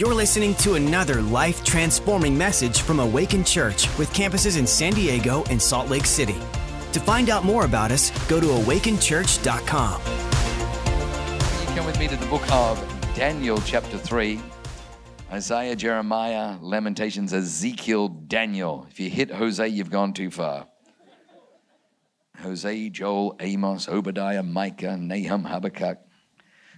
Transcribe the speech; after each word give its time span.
You're 0.00 0.14
listening 0.14 0.54
to 0.54 0.76
another 0.76 1.20
life 1.20 1.62
transforming 1.62 2.38
message 2.38 2.80
from 2.80 3.00
Awaken 3.00 3.44
Church 3.44 3.86
with 3.98 4.10
campuses 4.14 4.58
in 4.58 4.66
San 4.66 4.94
Diego 4.94 5.44
and 5.50 5.60
Salt 5.60 5.90
Lake 5.90 6.06
City. 6.06 6.38
To 6.92 7.00
find 7.00 7.28
out 7.28 7.44
more 7.44 7.66
about 7.66 7.90
us, 7.90 8.08
go 8.26 8.40
to 8.40 8.46
awakenchurch.com. 8.46 10.00
Come 11.76 11.84
with 11.84 11.98
me 11.98 12.08
to 12.08 12.16
the 12.16 12.24
book 12.28 12.50
of 12.50 12.82
Daniel, 13.14 13.60
chapter 13.66 13.98
3. 13.98 14.40
Isaiah, 15.30 15.76
Jeremiah, 15.76 16.56
Lamentations, 16.62 17.34
Ezekiel, 17.34 18.08
Daniel. 18.08 18.86
If 18.90 19.00
you 19.00 19.10
hit 19.10 19.30
Hosea, 19.30 19.66
you've 19.66 19.90
gone 19.90 20.14
too 20.14 20.30
far. 20.30 20.66
Hosea, 22.38 22.88
Joel, 22.88 23.36
Amos, 23.38 23.86
Obadiah, 23.86 24.42
Micah, 24.42 24.96
Nahum, 24.96 25.44
Habakkuk. 25.44 25.98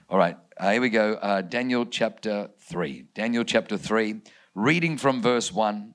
All 0.08 0.18
right, 0.18 0.36
uh, 0.62 0.70
here 0.70 0.80
we 0.80 0.90
go. 0.90 1.14
Uh, 1.14 1.40
Daniel 1.40 1.84
chapter 1.84 2.48
3. 2.60 3.06
Daniel 3.14 3.42
chapter 3.42 3.76
3, 3.76 4.20
reading 4.54 4.96
from 4.96 5.20
verse 5.20 5.52
1. 5.52 5.92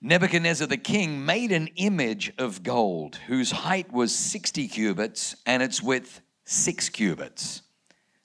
Nebuchadnezzar 0.00 0.68
the 0.68 0.76
king 0.76 1.26
made 1.26 1.50
an 1.50 1.70
image 1.74 2.32
of 2.38 2.62
gold 2.62 3.16
whose 3.26 3.50
height 3.50 3.92
was 3.92 4.14
60 4.14 4.68
cubits 4.68 5.34
and 5.44 5.60
its 5.60 5.82
width 5.82 6.20
6 6.44 6.88
cubits. 6.90 7.62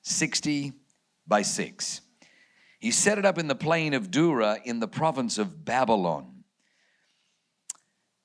60 0.03 0.73
by 1.25 1.41
6. 1.41 2.01
He 2.79 2.91
set 2.91 3.17
it 3.17 3.25
up 3.25 3.39
in 3.39 3.47
the 3.47 3.55
plain 3.55 3.95
of 3.95 4.11
Dura 4.11 4.59
in 4.63 4.79
the 4.79 4.87
province 4.87 5.39
of 5.39 5.65
Babylon. 5.65 6.43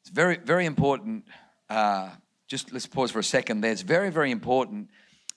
It's 0.02 0.10
very, 0.10 0.36
very 0.36 0.66
important. 0.66 1.24
Uh, 1.70 2.10
just 2.48 2.70
let's 2.70 2.86
pause 2.86 3.10
for 3.10 3.20
a 3.20 3.24
second 3.24 3.62
there. 3.62 3.72
It's 3.72 3.80
very, 3.80 4.10
very 4.10 4.30
important 4.30 4.90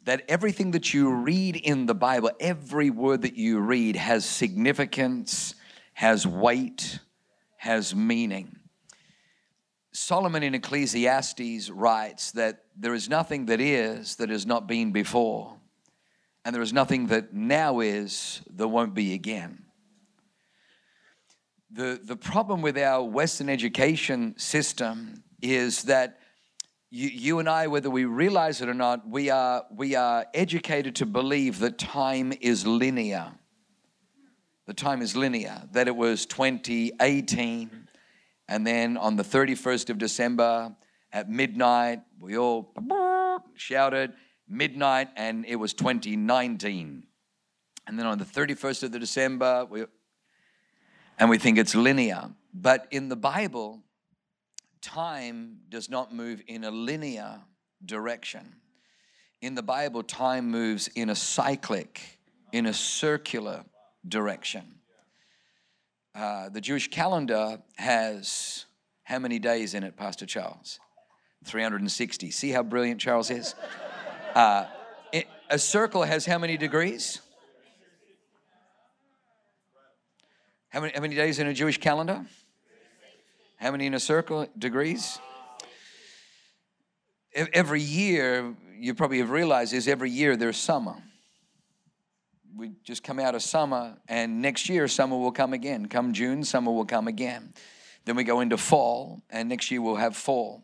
that 0.08 0.24
everything 0.30 0.72
that 0.72 0.94
you 0.94 1.14
read 1.14 1.58
in 1.58 1.86
the 1.86 1.94
Bible, 1.94 2.32
every 2.40 2.90
word 2.90 3.24
that 3.24 3.36
you 3.36 3.60
read 3.60 3.98
has 3.98 4.24
significance, 4.24 5.54
has 5.91 6.26
weight, 6.26 6.99
has 7.58 7.94
meaning. 7.94 8.55
Solomon 9.91 10.44
in 10.44 10.55
Ecclesiastes 10.55 11.70
writes 11.70 12.32
that 12.32 12.64
there 12.77 12.94
is 12.94 13.10
nothing 13.10 13.48
that 13.48 13.60
is 13.60 14.16
that 14.16 14.30
has 14.30 14.46
not 14.46 14.66
been 14.66 14.94
before, 14.94 15.58
and 16.46 16.55
there 16.55 16.62
is 16.62 16.71
nothing 16.71 17.08
that 17.08 17.34
now 17.34 17.82
is 17.82 18.42
that 18.55 18.70
won't 18.70 18.94
be 18.94 19.14
again. 19.14 19.66
The, 21.70 21.99
the 22.02 22.16
problem 22.16 22.62
with 22.62 22.77
our 22.77 23.04
Western 23.04 23.49
education 23.49 24.36
system 24.38 25.26
is 25.42 25.84
that 25.84 26.21
you, 26.90 27.10
you 27.10 27.40
and 27.40 27.49
I, 27.49 27.68
whether 27.68 27.90
we 27.90 28.05
realize 28.05 28.62
it 28.62 28.70
or 28.70 28.74
not, 28.74 29.07
we 29.07 29.30
are, 29.30 29.66
we 29.76 29.96
are 29.96 30.26
educated 30.34 30.96
to 30.98 31.05
believe 31.05 31.60
that 31.60 31.77
time 31.77 32.34
is 32.40 32.66
linear. 32.66 33.34
The 34.66 34.74
time 34.74 35.02
is 35.02 35.15
linear, 35.15 35.63
that 35.71 35.88
it 35.88 35.96
was 35.96 36.26
2018, 36.26 37.88
and 38.49 38.68
then 38.68 38.98
on 38.98 39.15
the 39.15 39.24
31st 39.24 39.90
of 39.90 39.98
December 39.98 40.76
at 41.12 41.30
midnight, 41.30 42.02
we 42.20 42.38
all 42.38 42.74
shouted 43.55 44.13
midnight, 44.48 45.10
and 45.15 45.46
it 45.46 45.55
was 45.55 45.74
2019. 45.74 47.04
And 47.85 47.99
then 47.99 48.05
on 48.05 48.18
the 48.18 48.26
31st 48.26 48.84
of 48.84 48.91
the 48.91 48.99
December, 48.99 49.65
we, 49.70 49.85
and 51.18 51.30
we 51.30 51.38
think 51.38 51.58
it's 51.58 51.76
linear. 51.76 52.32
But 52.54 52.88
in 52.91 53.10
the 53.10 53.15
Bible, 53.15 53.84
time 54.88 55.57
does 55.68 55.90
not 55.90 56.13
move 56.13 56.41
in 56.48 56.63
a 56.63 56.71
linear 56.71 57.41
direction. 57.85 58.55
In 59.41 59.54
the 59.54 59.62
Bible, 59.62 60.02
time 60.02 60.49
moves 60.49 60.88
in 60.88 61.10
a 61.10 61.16
cyclic, 61.16 62.02
in 62.54 62.66
a 62.66 62.74
circular 62.74 63.65
direction. 64.08 64.63
Uh, 66.16 66.47
the 66.50 66.62
Jewish 66.62 66.88
calendar 66.90 67.59
has 67.75 68.66
how 69.03 69.20
many 69.20 69.40
days 69.40 69.74
in 69.74 69.84
it, 69.84 69.98
Pastor 69.98 70.25
Charles? 70.25 70.80
360. 71.44 72.31
See 72.31 72.52
how 72.52 72.64
brilliant 72.64 73.02
Charles 73.02 73.30
is? 73.30 73.56
Uh, 74.34 74.66
it, 75.12 75.28
a 75.50 75.59
circle 75.59 76.04
has 76.04 76.25
how 76.25 76.38
many 76.38 76.56
degrees? 76.56 77.19
How 80.69 80.80
many, 80.80 80.94
how 80.94 81.02
many 81.02 81.16
days 81.16 81.40
in 81.40 81.48
a 81.48 81.54
Jewish 81.54 81.78
calendar? 81.78 82.25
How 83.57 83.72
many 83.72 83.88
in 83.88 83.95
a 83.95 84.00
circle? 84.00 84.47
Degrees? 84.57 85.18
Every 87.34 87.81
year, 87.81 88.56
you 88.79 88.94
probably 88.94 89.18
have 89.18 89.31
realized 89.31 89.73
is 89.73 89.88
every 89.88 90.12
year 90.12 90.38
there's 90.38 90.57
summer. 90.57 90.95
We 92.56 92.72
just 92.84 93.03
come 93.03 93.19
out 93.19 93.34
of 93.34 93.41
summer, 93.41 93.97
and 94.07 94.44
next 94.44 94.69
year 94.69 94.88
summer 94.88 95.18
will 95.18 95.31
come 95.31 95.53
again. 95.53 95.88
Come 95.88 96.13
June, 96.13 96.44
summer 96.44 96.72
will 96.72 96.85
come 96.85 97.07
again. 97.07 97.53
Then 98.06 98.16
we 98.16 98.23
go 98.23 98.41
into 98.41 98.57
fall, 98.57 99.23
and 99.29 99.50
next 99.50 99.72
year 99.72 99.81
we'll 99.81 99.95
have 99.95 100.16
fall. 100.16 100.63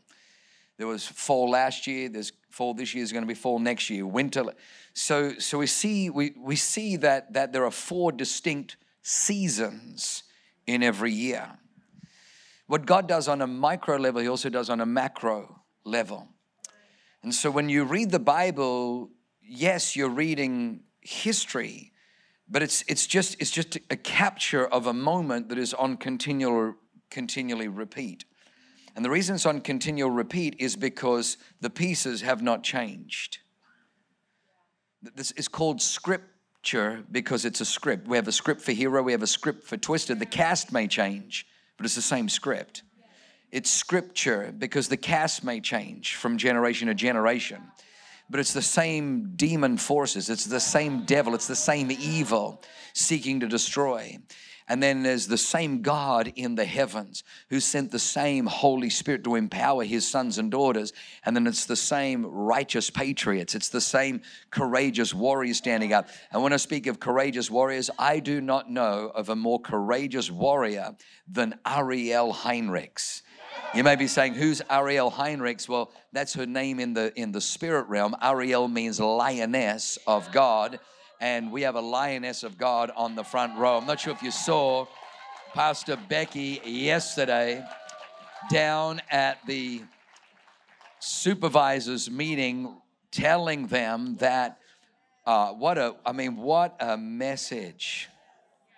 There 0.77 0.87
was 0.87 1.05
fall 1.05 1.49
last 1.49 1.87
year. 1.87 2.09
There's 2.09 2.31
fall 2.51 2.75
this 2.75 2.93
year. 2.93 3.03
Is 3.03 3.11
going 3.11 3.23
to 3.23 3.27
be 3.27 3.33
fall 3.33 3.57
next 3.57 3.89
year. 3.89 4.05
Winter. 4.05 4.45
So, 4.93 5.33
so 5.39 5.57
we 5.57 5.67
see 5.67 6.11
we, 6.11 6.33
we 6.37 6.55
see 6.55 6.95
that 6.97 7.33
that 7.33 7.53
there 7.53 7.65
are 7.65 7.71
four 7.71 8.11
distinct 8.11 8.77
seasons 9.01 10.23
in 10.67 10.83
every 10.83 11.11
year. 11.11 11.57
What 12.73 12.87
God 12.87 13.07
does 13.07 13.27
on 13.27 13.43
a 13.43 13.45
micro 13.45 13.97
level, 13.97 14.19
He 14.19 14.27
also 14.27 14.49
does 14.49 14.67
on 14.67 14.81
a 14.81 14.85
macro 14.87 15.61
level. 15.83 16.27
And 17.21 17.31
so 17.31 17.51
when 17.51 17.69
you 17.69 17.83
read 17.83 18.09
the 18.09 18.17
Bible, 18.17 19.11
yes, 19.43 19.95
you're 19.95 20.09
reading 20.09 20.79
history, 20.99 21.91
but 22.49 22.63
it's, 22.63 22.83
it's, 22.87 23.05
just, 23.05 23.39
it's 23.39 23.51
just 23.51 23.77
a 23.91 23.95
capture 23.95 24.65
of 24.65 24.87
a 24.87 24.93
moment 24.93 25.49
that 25.49 25.59
is 25.59 25.75
on 25.75 25.97
continual, 25.97 26.73
continually 27.11 27.67
repeat. 27.67 28.25
And 28.95 29.05
the 29.05 29.11
reason 29.11 29.35
it's 29.35 29.45
on 29.45 29.61
continual 29.61 30.09
repeat 30.09 30.55
is 30.57 30.75
because 30.75 31.37
the 31.61 31.69
pieces 31.69 32.21
have 32.21 32.41
not 32.41 32.63
changed. 32.63 33.37
This 35.13 35.29
is 35.33 35.47
called 35.47 35.79
scripture 35.79 37.03
because 37.11 37.45
it's 37.45 37.61
a 37.61 37.65
script. 37.65 38.07
We 38.07 38.17
have 38.17 38.27
a 38.27 38.31
script 38.31 38.61
for 38.61 38.71
hero, 38.71 39.03
we 39.03 39.11
have 39.11 39.21
a 39.21 39.27
script 39.27 39.63
for 39.63 39.77
twisted. 39.77 40.17
The 40.17 40.25
cast 40.25 40.73
may 40.73 40.87
change, 40.87 41.45
but 41.83 41.87
it's 41.87 41.95
the 41.95 42.01
same 42.01 42.29
script. 42.29 42.81
It's 43.51 43.69
scripture 43.69 44.55
because 44.57 44.87
the 44.87 44.95
cast 44.95 45.43
may 45.43 45.59
change 45.59 46.15
from 46.15 46.37
generation 46.37 46.87
to 46.87 46.93
generation, 46.93 47.61
but 48.29 48.39
it's 48.39 48.53
the 48.53 48.61
same 48.61 49.33
demon 49.35 49.75
forces, 49.75 50.29
it's 50.29 50.45
the 50.45 50.61
same 50.61 51.03
devil, 51.03 51.35
it's 51.35 51.47
the 51.47 51.57
same 51.57 51.91
evil 51.91 52.63
seeking 52.93 53.41
to 53.41 53.49
destroy. 53.49 54.17
And 54.67 54.81
then 54.81 55.03
there's 55.03 55.27
the 55.27 55.37
same 55.37 55.81
God 55.81 56.31
in 56.35 56.55
the 56.55 56.65
heavens 56.65 57.23
who 57.49 57.59
sent 57.59 57.91
the 57.91 57.99
same 57.99 58.45
Holy 58.45 58.89
Spirit 58.89 59.23
to 59.25 59.35
empower 59.35 59.83
his 59.83 60.07
sons 60.07 60.37
and 60.37 60.49
daughters. 60.49 60.93
And 61.25 61.35
then 61.35 61.47
it's 61.47 61.65
the 61.65 61.75
same 61.75 62.25
righteous 62.25 62.89
patriots. 62.89 63.55
It's 63.55 63.69
the 63.69 63.81
same 63.81 64.21
courageous 64.51 65.13
warriors 65.13 65.57
standing 65.57 65.93
up. 65.93 66.07
And 66.31 66.41
when 66.41 66.53
I 66.53 66.57
speak 66.57 66.87
of 66.87 66.99
courageous 66.99 67.51
warriors, 67.51 67.89
I 67.99 68.19
do 68.19 68.41
not 68.41 68.71
know 68.71 69.11
of 69.13 69.29
a 69.29 69.35
more 69.35 69.59
courageous 69.59 70.31
warrior 70.31 70.95
than 71.27 71.55
Ariel 71.65 72.33
Heinrichs. 72.33 73.21
You 73.75 73.83
may 73.83 73.95
be 73.95 74.07
saying, 74.07 74.35
who's 74.35 74.61
Ariel 74.69 75.11
Heinrichs? 75.11 75.67
Well, 75.67 75.91
that's 76.11 76.33
her 76.35 76.45
name 76.45 76.79
in 76.79 76.93
the 76.93 77.11
in 77.19 77.31
the 77.31 77.41
spirit 77.41 77.87
realm. 77.87 78.15
Ariel 78.21 78.67
means 78.67 78.99
lioness 78.99 79.97
of 80.05 80.31
God 80.31 80.79
and 81.23 81.53
we 81.53 81.61
have 81.61 81.75
a 81.75 81.81
lioness 81.81 82.43
of 82.43 82.57
God 82.57 82.91
on 82.97 83.15
the 83.15 83.23
front 83.23 83.57
row. 83.57 83.77
I'm 83.77 83.87
not 83.87 84.01
sure 84.01 84.11
if 84.11 84.21
you 84.21 84.29
saw 84.29 84.87
Pastor 85.53 85.97
Becky 86.09 86.59
yesterday 86.65 87.63
down 88.51 89.01
at 89.09 89.37
the 89.47 89.83
supervisors 90.99 92.11
meeting 92.11 92.75
telling 93.09 93.67
them 93.67 94.17
that 94.17 94.57
uh, 95.25 95.53
what 95.53 95.77
a 95.77 95.95
i 96.05 96.11
mean 96.11 96.35
what 96.35 96.75
a 96.81 96.97
message 96.97 98.09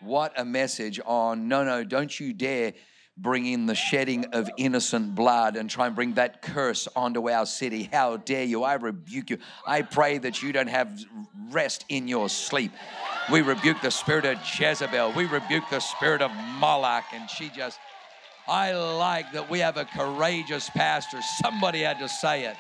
what 0.02 0.32
a 0.40 0.46
message 0.46 1.00
on 1.06 1.48
no 1.48 1.64
no 1.64 1.84
don't 1.84 2.20
you 2.20 2.34
dare 2.34 2.74
bring 3.18 3.46
in 3.46 3.66
the 3.66 3.76
shedding 3.76 4.26
of 4.34 4.50
innocent 4.58 5.16
blood 5.16 5.56
and 5.56 5.70
try 5.70 5.88
and 5.88 5.96
bring 5.96 6.16
that 6.16 6.42
curse 6.42 6.88
onto 6.96 7.30
our 7.30 7.46
city. 7.46 7.90
How 7.92 8.18
dare 8.18 8.44
you? 8.44 8.64
I 8.64 8.74
rebuke 8.74 9.30
you. 9.30 9.38
I 9.66 9.84
pray 9.84 10.18
that 10.18 10.44
you 10.44 10.52
don't 10.52 10.68
have 10.68 11.00
rest 11.50 11.86
in 11.88 12.08
your 12.08 12.28
sleep. 12.28 12.72
We 13.32 13.42
rebuke 13.42 13.82
the 13.82 13.92
spirit 13.92 14.26
of 14.26 14.38
Jezebel. 14.60 15.14
We 15.14 15.26
rebuke 15.26 15.64
the 15.70 15.80
spirit 15.80 16.22
of 16.22 16.32
Moloch. 16.60 17.06
And 17.14 17.30
she 17.30 17.50
just, 17.50 17.80
I 18.48 18.74
like 18.74 19.32
that 19.32 19.50
we 19.50 19.60
have 19.60 19.78
a 19.78 19.86
courageous 19.86 20.70
pastor. 20.70 21.20
Somebody 21.42 21.82
had 21.82 22.00
to 22.00 22.10
say 22.10 22.46
it. 22.46 22.58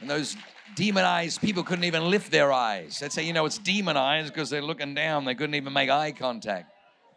And 0.00 0.10
those 0.10 0.36
demonized 0.74 1.40
people 1.40 1.62
couldn't 1.62 1.84
even 1.84 2.10
lift 2.10 2.32
their 2.32 2.52
eyes. 2.52 2.98
They'd 2.98 3.12
say, 3.12 3.24
you 3.24 3.32
know, 3.32 3.46
it's 3.46 3.58
demonized 3.58 4.34
because 4.34 4.50
they're 4.50 4.60
looking 4.60 4.94
down. 4.94 5.24
They 5.24 5.36
couldn't 5.36 5.54
even 5.54 5.72
make 5.72 5.88
eye 5.88 6.10
contact. 6.10 6.73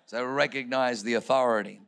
So 0.07 0.24
recognize 0.25 1.04
the 1.04 1.13
authority. 1.13 1.81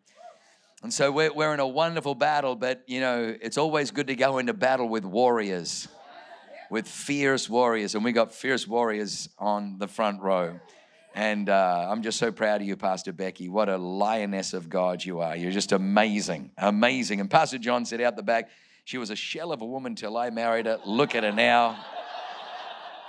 And 0.83 0.93
so 0.93 1.11
we're, 1.11 1.33
we're 1.33 1.53
in 1.53 1.59
a 1.59 1.67
wonderful 1.67 2.15
battle, 2.15 2.55
but 2.55 2.83
you 2.85 2.99
know, 2.99 3.35
it's 3.41 3.57
always 3.57 3.91
good 3.91 4.07
to 4.07 4.15
go 4.15 4.37
into 4.37 4.53
battle 4.53 4.87
with 4.87 5.03
warriors. 5.03 5.87
with 6.69 6.87
fierce 6.87 7.49
warriors, 7.49 7.95
and 7.95 8.03
we 8.03 8.11
got 8.11 8.33
fierce 8.33 8.67
warriors 8.67 9.29
on 9.37 9.77
the 9.79 9.87
front 9.87 10.21
row. 10.21 10.59
And 11.15 11.49
uh, 11.49 11.87
I'm 11.89 12.03
just 12.03 12.19
so 12.19 12.31
proud 12.31 12.61
of 12.61 12.67
you, 12.67 12.77
Pastor 12.77 13.11
Becky. 13.11 13.49
What 13.49 13.67
a 13.67 13.77
lioness 13.77 14.53
of 14.53 14.69
God 14.69 15.03
you 15.03 15.19
are. 15.19 15.35
You're 15.35 15.51
just 15.51 15.71
amazing, 15.71 16.51
amazing. 16.57 17.19
And 17.19 17.29
Pastor 17.29 17.57
John 17.57 17.85
said 17.85 18.01
out 18.01 18.15
the 18.15 18.23
back, 18.23 18.49
she 18.85 18.97
was 18.97 19.09
a 19.09 19.15
shell 19.15 19.51
of 19.51 19.61
a 19.61 19.65
woman 19.65 19.95
till 19.95 20.17
I 20.17 20.29
married 20.29 20.67
her. 20.67 20.79
Look 20.85 21.15
at 21.15 21.23
her 21.23 21.31
now. 21.31 21.83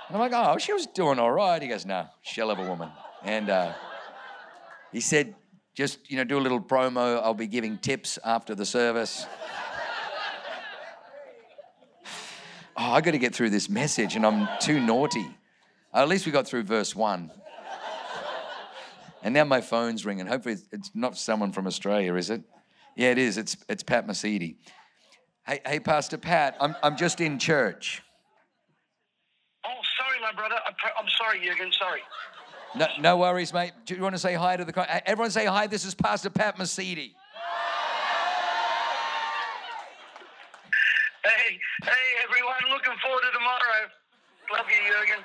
And 0.07 0.17
I'm 0.17 0.19
like, 0.19 0.33
oh, 0.33 0.57
she 0.57 0.73
was 0.73 0.87
doing 0.87 1.19
all 1.19 1.31
right. 1.31 1.61
He 1.61 1.67
goes, 1.67 1.85
no, 1.85 2.07
shell 2.21 2.49
of 2.49 2.59
a 2.59 2.67
woman. 2.67 2.89
And 3.23 3.49
uh, 3.49 3.73
he 4.91 4.99
said, 4.99 5.35
just, 5.73 6.11
you 6.11 6.17
know, 6.17 6.23
do 6.23 6.37
a 6.37 6.41
little 6.41 6.59
promo. 6.59 7.21
I'll 7.21 7.33
be 7.33 7.47
giving 7.47 7.77
tips 7.77 8.19
after 8.23 8.55
the 8.55 8.65
service. 8.65 9.25
oh, 12.77 12.91
I 12.91 13.01
got 13.01 13.11
to 13.11 13.17
get 13.17 13.33
through 13.33 13.51
this 13.51 13.69
message 13.69 14.15
and 14.15 14.25
I'm 14.25 14.47
too 14.59 14.79
naughty. 14.79 15.25
at 15.93 16.09
least 16.09 16.25
we 16.25 16.31
got 16.31 16.47
through 16.47 16.63
verse 16.63 16.95
one. 16.95 17.31
And 19.23 19.33
now 19.33 19.43
my 19.43 19.61
phone's 19.61 20.05
ringing. 20.05 20.25
Hopefully, 20.25 20.57
it's 20.71 20.91
not 20.95 21.15
someone 21.15 21.51
from 21.51 21.67
Australia, 21.67 22.15
is 22.15 22.29
it? 22.29 22.41
Yeah, 22.95 23.11
it 23.11 23.17
is. 23.17 23.37
It's, 23.37 23.55
it's 23.69 23.83
Pat 23.83 24.07
Mesiti. 24.07 24.55
Hey, 25.45 25.59
hey, 25.65 25.79
Pastor 25.79 26.17
Pat, 26.17 26.55
I'm, 26.59 26.75
I'm 26.83 26.97
just 26.97 27.21
in 27.21 27.39
church. 27.39 28.01
Oh, 29.65 29.69
sorry, 29.99 30.19
my 30.21 30.31
brother. 30.33 30.55
I'm 30.97 31.07
sorry, 31.17 31.39
Jürgen. 31.39 31.73
Sorry. 31.73 32.01
No, 32.75 32.87
no 32.99 33.17
worries, 33.17 33.53
mate. 33.53 33.73
Do 33.85 33.95
you 33.95 34.01
want 34.01 34.15
to 34.15 34.19
say 34.19 34.33
hi 34.33 34.55
to 34.55 34.63
the 34.63 34.71
crowd? 34.71 34.87
Uh, 34.89 35.01
everyone? 35.05 35.29
Say 35.31 35.45
hi. 35.45 35.67
This 35.67 35.83
is 35.83 35.93
Pastor 35.93 36.29
Pat 36.29 36.57
Mesiti. 36.57 37.11
Hey, 41.23 41.59
hey, 41.83 41.91
everyone. 42.23 42.71
Looking 42.71 42.93
forward 43.03 43.21
to 43.21 43.31
tomorrow. 43.37 43.89
Love 44.53 44.65
you, 44.69 44.77
Jürgen. 44.93 45.23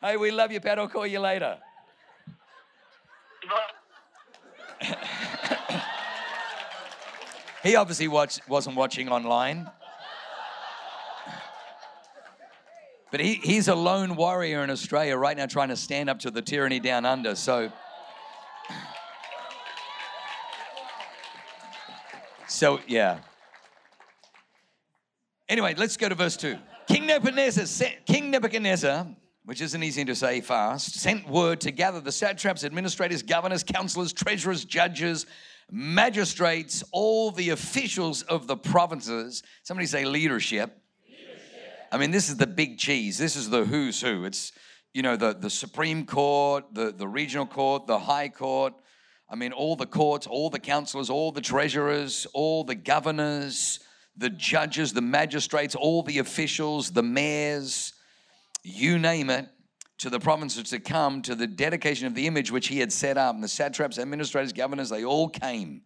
Hey, 0.00 0.16
we 0.16 0.30
love 0.30 0.52
you, 0.52 0.60
Pat. 0.60 0.78
I'll 0.78 0.88
call 0.88 1.06
you 1.06 1.18
later. 1.18 1.58
he 7.62 7.74
obviously 7.74 8.08
watch, 8.08 8.38
wasn't 8.48 8.76
watching 8.76 9.08
online. 9.08 9.68
But 13.14 13.20
he, 13.20 13.34
he's 13.34 13.68
a 13.68 13.76
lone 13.76 14.16
warrior 14.16 14.64
in 14.64 14.70
Australia 14.70 15.16
right 15.16 15.36
now 15.36 15.46
trying 15.46 15.68
to 15.68 15.76
stand 15.76 16.10
up 16.10 16.18
to 16.18 16.32
the 16.32 16.42
tyranny 16.42 16.80
down 16.80 17.06
under. 17.06 17.36
So, 17.36 17.70
so 22.48 22.80
yeah. 22.88 23.20
Anyway, 25.48 25.76
let's 25.76 25.96
go 25.96 26.08
to 26.08 26.16
verse 26.16 26.36
2. 26.36 26.58
King 26.88 27.06
Nebuchadnezzar, 27.06 27.88
King 28.04 28.32
Nebuchadnezzar 28.32 29.06
which 29.44 29.60
isn't 29.60 29.84
easy 29.84 30.04
to 30.06 30.16
say 30.16 30.40
fast, 30.40 30.94
sent 30.94 31.28
word 31.28 31.60
to 31.60 31.70
gather 31.70 32.00
the 32.00 32.10
satraps, 32.10 32.64
administrators, 32.64 33.22
governors, 33.22 33.62
counselors, 33.62 34.12
treasurers, 34.12 34.64
judges, 34.64 35.24
magistrates, 35.70 36.82
all 36.90 37.30
the 37.30 37.50
officials 37.50 38.22
of 38.22 38.48
the 38.48 38.56
provinces. 38.56 39.44
Somebody 39.62 39.86
say 39.86 40.04
leadership. 40.04 40.80
I 41.92 41.98
mean, 41.98 42.10
this 42.10 42.28
is 42.28 42.36
the 42.36 42.46
big 42.46 42.78
cheese. 42.78 43.18
This 43.18 43.36
is 43.36 43.50
the 43.50 43.64
who's 43.64 44.00
who. 44.00 44.24
It's, 44.24 44.52
you 44.92 45.02
know, 45.02 45.16
the, 45.16 45.34
the 45.34 45.50
Supreme 45.50 46.06
Court, 46.06 46.64
the, 46.72 46.92
the 46.92 47.08
regional 47.08 47.46
court, 47.46 47.86
the 47.86 47.98
high 47.98 48.28
court. 48.28 48.74
I 49.28 49.36
mean, 49.36 49.52
all 49.52 49.76
the 49.76 49.86
courts, 49.86 50.26
all 50.26 50.50
the 50.50 50.58
counselors, 50.58 51.10
all 51.10 51.32
the 51.32 51.40
treasurers, 51.40 52.26
all 52.32 52.64
the 52.64 52.74
governors, 52.74 53.80
the 54.16 54.30
judges, 54.30 54.92
the 54.92 55.00
magistrates, 55.00 55.74
all 55.74 56.02
the 56.02 56.18
officials, 56.18 56.92
the 56.92 57.02
mayors 57.02 57.92
you 58.62 58.98
name 58.98 59.30
it, 59.30 59.48
to 59.98 60.10
the 60.10 60.18
provinces 60.18 60.70
to 60.70 60.80
come 60.80 61.22
to 61.22 61.34
the 61.34 61.46
dedication 61.46 62.06
of 62.06 62.14
the 62.14 62.26
image 62.26 62.50
which 62.50 62.68
he 62.68 62.80
had 62.80 62.92
set 62.92 63.16
up. 63.16 63.34
And 63.34 63.44
the 63.44 63.48
satraps, 63.48 63.98
administrators, 63.98 64.52
governors, 64.52 64.90
they 64.90 65.04
all 65.04 65.28
came. 65.28 65.82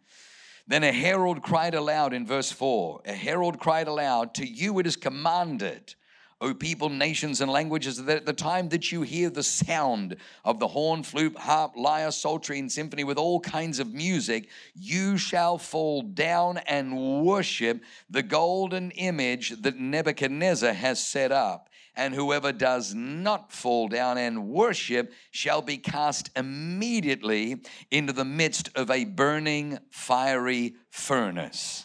Then 0.69 0.85
a 0.85 0.93
herald 0.93 1.43
cried 1.43 1.75
aloud 1.75 2.13
in 2.13 2.27
verse 2.27 2.53
4 2.53 3.01
A 3.07 3.15
herald 3.15 3.59
cried 3.59 3.89
aloud, 3.89 4.35
To 4.35 4.47
you 4.47 4.79
it 4.79 4.87
is 4.87 4.97
commanded, 4.97 5.95
O 6.43 6.53
people, 6.53 6.91
nations, 6.91 7.41
and 7.41 7.51
languages, 7.51 8.05
that 8.05 8.19
at 8.19 8.27
the 8.27 8.35
time 8.35 8.69
that 8.69 8.93
you 8.93 9.01
hear 9.01 9.31
the 9.31 9.43
sound 9.43 10.17
of 10.45 10.59
the 10.59 10.69
horn, 10.69 11.03
flute, 11.03 11.39
harp, 11.39 11.73
lyre, 11.75 12.13
psaltery, 12.13 12.59
and 12.59 12.71
symphony 12.71 13.03
with 13.03 13.17
all 13.17 13.41
kinds 13.41 13.79
of 13.79 13.95
music, 13.95 14.51
you 14.75 15.17
shall 15.17 15.57
fall 15.57 16.03
down 16.03 16.59
and 16.59 17.25
worship 17.25 17.83
the 18.11 18.23
golden 18.23 18.91
image 18.91 19.63
that 19.63 19.79
Nebuchadnezzar 19.79 20.75
has 20.75 21.03
set 21.03 21.33
up 21.33 21.68
and 21.99 22.15
whoever 22.15 22.53
does 22.53 22.95
not 22.95 23.53
fall 23.53 23.89
down 23.89 24.17
and 24.17 24.49
worship 24.49 25.13
shall 25.33 25.61
be 25.61 25.77
cast 25.77 26.31
immediately 26.37 27.61
into 27.91 28.13
the 28.13 28.25
midst 28.25 28.71
of 28.77 28.91
a 28.91 29.05
burning 29.05 29.79
fiery 29.91 30.77
furnace. 30.91 31.85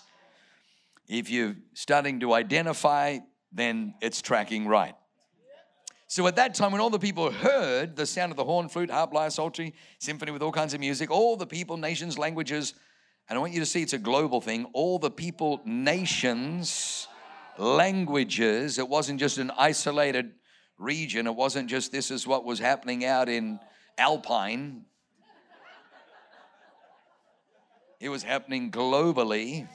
If 1.09 1.29
you're 1.29 1.55
starting 1.73 2.19
to 2.21 2.33
identify, 2.33 3.19
then 3.51 3.95
it's 4.01 4.21
tracking 4.21 4.67
right. 4.67 4.95
So 6.07 6.27
at 6.27 6.35
that 6.35 6.53
time, 6.53 6.71
when 6.71 6.79
all 6.79 6.91
the 6.91 6.99
people 6.99 7.31
heard 7.31 7.95
the 7.95 8.05
sound 8.05 8.31
of 8.31 8.37
the 8.37 8.43
horn, 8.43 8.69
flute, 8.69 8.91
harp, 8.91 9.13
lyre, 9.13 9.31
psaltery, 9.31 9.73
symphony 9.97 10.31
with 10.31 10.43
all 10.43 10.51
kinds 10.51 10.75
of 10.75 10.79
music, 10.79 11.09
all 11.09 11.35
the 11.35 11.47
people, 11.47 11.75
nations, 11.75 12.19
languages, 12.19 12.75
and 13.27 13.37
I 13.37 13.39
want 13.39 13.53
you 13.53 13.61
to 13.61 13.65
see 13.65 13.81
it's 13.81 13.93
a 13.93 13.97
global 13.97 14.41
thing, 14.41 14.65
all 14.73 14.99
the 14.99 15.09
people, 15.09 15.61
nations, 15.65 17.07
languages. 17.57 18.79
It 18.79 18.87
wasn't 18.87 19.19
just 19.19 19.37
an 19.37 19.51
isolated 19.57 20.31
region. 20.77 21.27
It 21.27 21.35
wasn't 21.35 21.69
just 21.69 21.91
this 21.91 22.11
is 22.11 22.27
what 22.27 22.45
was 22.45 22.59
happening 22.59 23.05
out 23.05 23.29
in 23.29 23.59
Alpine. 23.97 24.85
It 27.99 28.09
was 28.09 28.23
happening 28.23 28.71
globally. 28.71 29.67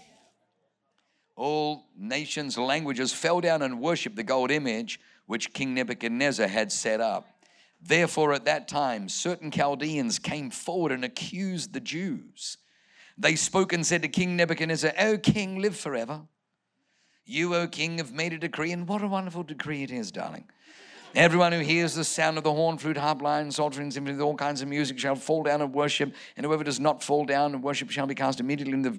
All 1.36 1.86
nations, 1.96 2.58
languages 2.58 3.12
fell 3.12 3.40
down 3.40 3.62
and 3.62 3.80
worshiped 3.80 4.16
the 4.16 4.22
gold 4.22 4.50
image 4.50 5.00
which 5.26 5.52
King 5.52 5.74
Nebuchadnezzar 5.74 6.48
had 6.48 6.72
set 6.72 7.00
up. 7.00 7.28
Therefore, 7.80 8.32
at 8.32 8.46
that 8.46 8.66
time, 8.66 9.08
certain 9.08 9.50
Chaldeans 9.50 10.18
came 10.18 10.50
forward 10.50 10.90
and 10.90 11.04
accused 11.04 11.72
the 11.72 11.80
Jews. 11.80 12.56
They 13.16 13.36
spoke 13.36 13.72
and 13.72 13.86
said 13.86 14.02
to 14.02 14.08
King 14.08 14.36
Nebuchadnezzar, 14.36 14.92
O 14.98 15.18
king, 15.18 15.60
live 15.60 15.76
forever. 15.76 16.22
You, 17.28 17.54
O 17.54 17.66
king, 17.66 17.98
have 17.98 18.12
made 18.12 18.32
a 18.32 18.38
decree, 18.38 18.72
and 18.72 18.88
what 18.88 19.02
a 19.02 19.06
wonderful 19.06 19.42
decree 19.42 19.82
it 19.82 19.90
is, 19.90 20.10
darling. 20.10 20.44
Everyone 21.14 21.52
who 21.52 21.60
hears 21.60 21.94
the 21.94 22.04
sound 22.04 22.38
of 22.38 22.44
the 22.44 22.52
horn, 22.52 22.78
flute, 22.78 22.96
harp, 22.96 23.20
lyre, 23.20 23.50
psaltery, 23.50 23.82
and 23.82 23.92
symphony 23.92 24.14
with 24.16 24.22
all 24.22 24.34
kinds 24.34 24.62
of 24.62 24.68
music 24.68 24.98
shall 24.98 25.14
fall 25.14 25.42
down 25.42 25.60
and 25.60 25.74
worship, 25.74 26.14
and 26.36 26.46
whoever 26.46 26.64
does 26.64 26.80
not 26.80 27.02
fall 27.02 27.26
down 27.26 27.54
and 27.54 27.62
worship 27.62 27.90
shall 27.90 28.06
be 28.06 28.14
cast 28.14 28.40
immediately 28.40 28.72
in 28.72 28.82
the 28.82 28.98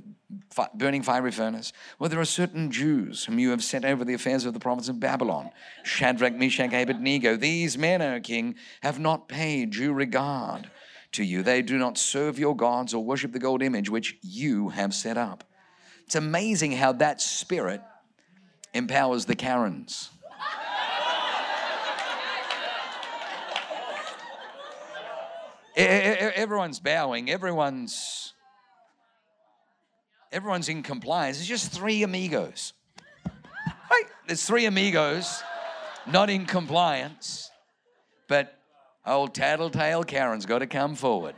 burning 0.76 1.02
fiery 1.02 1.32
furnace. 1.32 1.74
Well, 1.98 2.10
there 2.10 2.20
are 2.20 2.26
certain 2.26 2.70
Jews 2.70 3.26
whom 3.26 3.40
you 3.40 3.50
have 3.50 3.64
set 3.64 3.84
over 3.84 4.06
the 4.06 4.14
affairs 4.14 4.46
of 4.46 4.54
the 4.54 4.60
province 4.60 4.90
of 4.90 5.00
Babylon 5.00 5.50
Shadrach, 5.84 6.36
Meshach, 6.36 6.72
Abednego. 6.72 7.36
These 7.36 7.80
men, 7.80 8.02
O 8.02 8.20
king, 8.20 8.56
have 8.82 9.00
not 9.00 9.28
paid 9.28 9.72
due 9.72 9.92
regard 9.92 10.70
to 11.14 11.24
you. 11.24 11.42
They 11.42 11.64
do 11.64 11.80
not 11.80 11.98
serve 11.98 12.38
your 12.38 12.56
gods 12.56 12.94
or 12.94 13.04
worship 13.04 13.32
the 13.32 13.40
gold 13.40 13.64
image 13.64 13.90
which 13.90 14.18
you 14.22 14.70
have 14.70 14.94
set 14.94 15.18
up. 15.18 15.44
It's 16.06 16.16
amazing 16.16 16.74
how 16.74 16.94
that 16.94 17.22
spirit 17.22 17.82
empowers 18.74 19.26
the 19.26 19.36
Karens. 19.36 20.10
everyone's 25.76 26.80
bowing, 26.80 27.30
everyone's 27.30 28.34
everyone's 30.32 30.70
in 30.70 30.84
compliance. 30.84 31.40
It's 31.40 31.48
just 31.48 31.72
three 31.72 32.04
amigos. 32.04 32.74
Right? 33.26 34.06
There's 34.28 34.46
three 34.46 34.66
amigos 34.66 35.42
not 36.06 36.30
in 36.30 36.46
compliance, 36.46 37.50
but 38.28 38.60
old 39.06 39.34
tattletale 39.34 40.04
Karen's 40.04 40.46
got 40.46 40.60
to 40.60 40.68
come 40.68 40.96
forward. 40.96 41.36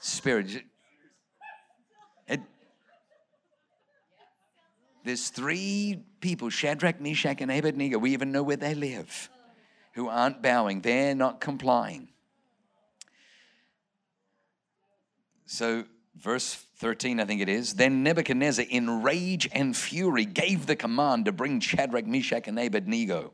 Spirit, 0.00 0.64
There's 5.04 5.28
three 5.28 6.04
people, 6.20 6.50
Shadrach, 6.50 7.00
Meshach, 7.00 7.40
and 7.40 7.50
Abednego. 7.50 7.98
We 7.98 8.12
even 8.12 8.32
know 8.32 8.42
where 8.42 8.56
they 8.56 8.74
live, 8.74 9.30
who 9.94 10.08
aren't 10.08 10.42
bowing. 10.42 10.80
They're 10.80 11.14
not 11.14 11.40
complying. 11.40 12.08
So, 15.46 15.84
verse 16.16 16.54
13, 16.76 17.18
I 17.18 17.24
think 17.24 17.40
it 17.40 17.48
is. 17.48 17.74
Then 17.74 18.02
Nebuchadnezzar, 18.02 18.64
in 18.68 19.02
rage 19.02 19.48
and 19.52 19.76
fury, 19.76 20.24
gave 20.24 20.66
the 20.66 20.76
command 20.76 21.24
to 21.24 21.32
bring 21.32 21.60
Shadrach, 21.60 22.06
Meshach, 22.06 22.46
and 22.46 22.58
Abednego. 22.58 23.32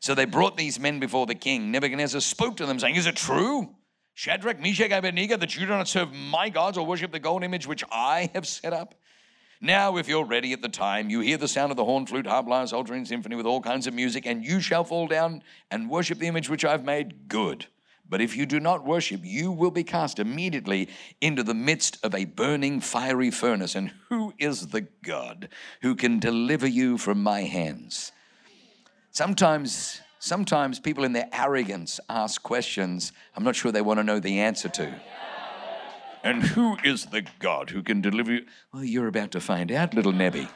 So 0.00 0.14
they 0.14 0.26
brought 0.26 0.56
these 0.56 0.78
men 0.78 1.00
before 1.00 1.24
the 1.24 1.34
king. 1.34 1.70
Nebuchadnezzar 1.70 2.20
spoke 2.20 2.58
to 2.58 2.66
them, 2.66 2.78
saying, 2.78 2.96
Is 2.96 3.06
it 3.06 3.16
true, 3.16 3.74
Shadrach, 4.12 4.60
Meshach, 4.60 4.90
Abednego, 4.90 5.36
that 5.38 5.56
you 5.56 5.62
do 5.62 5.68
not 5.68 5.88
serve 5.88 6.12
my 6.12 6.50
gods 6.50 6.76
or 6.76 6.84
worship 6.84 7.10
the 7.10 7.18
gold 7.18 7.42
image 7.42 7.66
which 7.66 7.82
I 7.90 8.30
have 8.34 8.46
set 8.46 8.72
up? 8.72 8.94
Now, 9.64 9.96
if 9.96 10.08
you're 10.08 10.26
ready 10.26 10.52
at 10.52 10.60
the 10.60 10.68
time, 10.68 11.08
you 11.08 11.20
hear 11.20 11.38
the 11.38 11.48
sound 11.48 11.70
of 11.70 11.78
the 11.78 11.86
horn, 11.86 12.04
flute, 12.04 12.26
harp, 12.26 12.46
lyre, 12.46 12.66
psaltery, 12.66 12.98
and 12.98 13.08
symphony 13.08 13.34
with 13.34 13.46
all 13.46 13.62
kinds 13.62 13.86
of 13.86 13.94
music, 13.94 14.26
and 14.26 14.44
you 14.44 14.60
shall 14.60 14.84
fall 14.84 15.08
down 15.08 15.42
and 15.70 15.88
worship 15.88 16.18
the 16.18 16.26
image 16.26 16.50
which 16.50 16.66
I've 16.66 16.84
made. 16.84 17.28
Good. 17.28 17.64
But 18.06 18.20
if 18.20 18.36
you 18.36 18.44
do 18.44 18.60
not 18.60 18.84
worship, 18.84 19.22
you 19.24 19.50
will 19.50 19.70
be 19.70 19.82
cast 19.82 20.18
immediately 20.18 20.90
into 21.22 21.42
the 21.42 21.54
midst 21.54 21.96
of 22.04 22.14
a 22.14 22.26
burning 22.26 22.82
fiery 22.82 23.30
furnace. 23.30 23.74
And 23.74 23.90
who 24.10 24.34
is 24.38 24.66
the 24.66 24.82
God 25.02 25.48
who 25.80 25.94
can 25.94 26.18
deliver 26.18 26.66
you 26.66 26.98
from 26.98 27.22
my 27.22 27.44
hands? 27.44 28.12
Sometimes, 29.12 30.02
sometimes 30.18 30.78
people 30.78 31.04
in 31.04 31.14
their 31.14 31.30
arrogance 31.32 32.00
ask 32.10 32.42
questions 32.42 33.12
I'm 33.34 33.44
not 33.44 33.56
sure 33.56 33.72
they 33.72 33.80
want 33.80 33.98
to 33.98 34.04
know 34.04 34.20
the 34.20 34.40
answer 34.40 34.68
to. 34.68 34.94
And 36.24 36.42
who 36.42 36.78
is 36.82 37.04
the 37.06 37.22
God 37.38 37.68
who 37.68 37.82
can 37.82 38.00
deliver 38.00 38.32
you? 38.32 38.46
Well, 38.72 38.82
you're 38.82 39.08
about 39.08 39.30
to 39.32 39.40
find 39.40 39.70
out, 39.70 39.92
little 39.92 40.14
Nebby. 40.14 40.48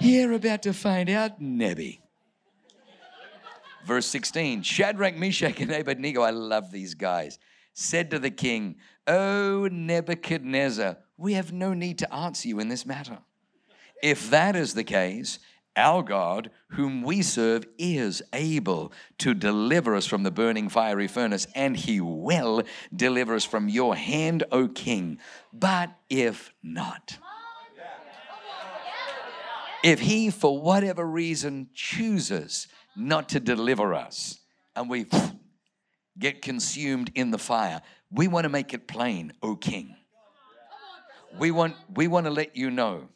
You're 0.00 0.32
about 0.32 0.62
to 0.62 0.74
find 0.74 1.08
out, 1.08 1.40
Nebby. 1.40 2.00
Verse 3.86 4.06
16 4.06 4.62
Shadrach, 4.62 5.16
Meshach, 5.16 5.60
and 5.60 5.70
Abednego, 5.70 6.22
I 6.22 6.30
love 6.30 6.72
these 6.72 6.94
guys, 6.94 7.38
said 7.74 8.10
to 8.10 8.18
the 8.18 8.30
king, 8.30 8.76
O 9.06 9.68
Nebuchadnezzar, 9.70 10.96
we 11.16 11.34
have 11.34 11.52
no 11.52 11.74
need 11.74 11.98
to 11.98 12.12
answer 12.12 12.48
you 12.48 12.58
in 12.58 12.68
this 12.68 12.84
matter. 12.84 13.18
If 14.02 14.30
that 14.30 14.56
is 14.56 14.74
the 14.74 14.84
case, 14.84 15.38
our 15.76 16.02
God, 16.02 16.50
whom 16.68 17.02
we 17.02 17.22
serve, 17.22 17.66
is 17.78 18.22
able 18.32 18.92
to 19.18 19.34
deliver 19.34 19.94
us 19.94 20.06
from 20.06 20.22
the 20.22 20.30
burning 20.30 20.68
fiery 20.68 21.08
furnace, 21.08 21.46
and 21.54 21.76
he 21.76 22.00
will 22.00 22.62
deliver 22.94 23.34
us 23.34 23.44
from 23.44 23.68
your 23.68 23.96
hand, 23.96 24.44
O 24.52 24.68
king. 24.68 25.18
But 25.52 25.90
if 26.08 26.52
not, 26.62 27.18
if 29.82 30.00
he, 30.00 30.30
for 30.30 30.60
whatever 30.60 31.04
reason, 31.04 31.68
chooses 31.74 32.68
not 32.96 33.28
to 33.30 33.40
deliver 33.40 33.92
us 33.92 34.38
and 34.74 34.88
we 34.88 35.06
get 36.18 36.42
consumed 36.42 37.10
in 37.14 37.30
the 37.30 37.38
fire, 37.38 37.82
we 38.10 38.28
want 38.28 38.44
to 38.44 38.48
make 38.48 38.72
it 38.72 38.86
plain, 38.86 39.32
O 39.42 39.56
king. 39.56 39.96
We 41.38 41.50
want, 41.50 41.74
we 41.92 42.06
want 42.06 42.26
to 42.26 42.30
let 42.30 42.56
you 42.56 42.70
know 42.70 43.08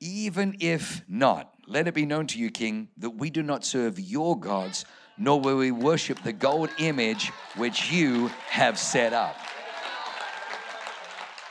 even 0.00 0.56
if 0.60 1.02
not, 1.08 1.52
let 1.66 1.86
it 1.86 1.94
be 1.94 2.06
known 2.06 2.26
to 2.28 2.38
you, 2.38 2.50
King, 2.50 2.88
that 2.96 3.10
we 3.10 3.30
do 3.30 3.42
not 3.42 3.64
serve 3.64 4.00
your 4.00 4.38
gods, 4.38 4.84
nor 5.18 5.38
will 5.38 5.58
we 5.58 5.70
worship 5.70 6.22
the 6.22 6.32
gold 6.32 6.70
image 6.78 7.28
which 7.56 7.92
you 7.92 8.28
have 8.48 8.78
set 8.78 9.12
up. 9.12 9.36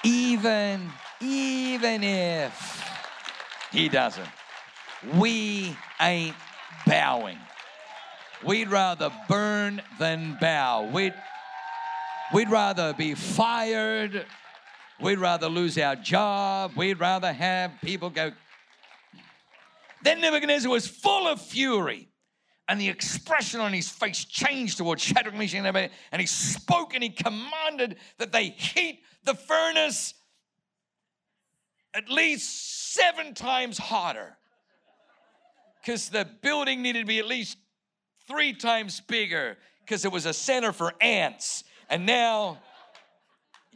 Even, 0.04 0.90
even 1.22 2.04
if 2.04 2.84
he 3.72 3.88
doesn't, 3.88 4.30
we 5.16 5.78
ain't 6.02 6.36
bowing. 6.88 7.38
We'd 8.44 8.70
rather 8.70 9.12
burn 9.28 9.82
than 10.00 10.38
bow. 10.42 10.90
We'd, 10.92 11.14
we'd 12.34 12.50
rather 12.50 12.94
be 12.94 13.14
fired 13.14 14.26
We'd 15.02 15.20
rather 15.20 15.48
lose 15.48 15.78
our 15.78 15.96
job. 15.96 16.74
We'd 16.76 17.00
rather 17.00 17.32
have 17.32 17.72
people 17.82 18.10
go. 18.10 18.32
Then 20.04 20.22
Nebuchadnezzar 20.22 20.72
was 20.72 20.88
full 20.88 21.28
of 21.28 21.42
fury, 21.42 22.10
and 22.68 22.80
the 22.80 22.90
expression 22.90 23.60
on 23.60 23.74
his 23.74 23.90
face 23.90 24.26
changed 24.26 24.78
towards 24.78 25.02
Shadrach, 25.02 25.36
Meshach, 25.36 25.58
and 25.58 25.68
Abednego, 25.68 25.94
and 26.12 26.20
he 26.20 26.28
spoke 26.28 26.94
and 26.94 27.04
he 27.04 27.10
commanded 27.10 27.98
that 28.18 28.32
they 28.32 28.50
heat 28.50 29.02
the 29.24 29.34
furnace 29.34 30.14
at 31.94 32.10
least 32.10 32.94
seven 32.94 33.34
times 33.34 33.78
hotter 33.78 34.38
because 35.82 36.10
the 36.10 36.28
building 36.42 36.82
needed 36.82 37.02
to 37.02 37.06
be 37.06 37.20
at 37.20 37.28
least 37.28 37.58
three 38.28 38.54
times 38.54 39.02
bigger 39.02 39.58
because 39.82 40.06
it 40.06 40.12
was 40.12 40.26
a 40.26 40.34
center 40.34 40.72
for 40.72 40.94
ants. 41.02 41.64
And 41.90 42.06
now 42.06 42.60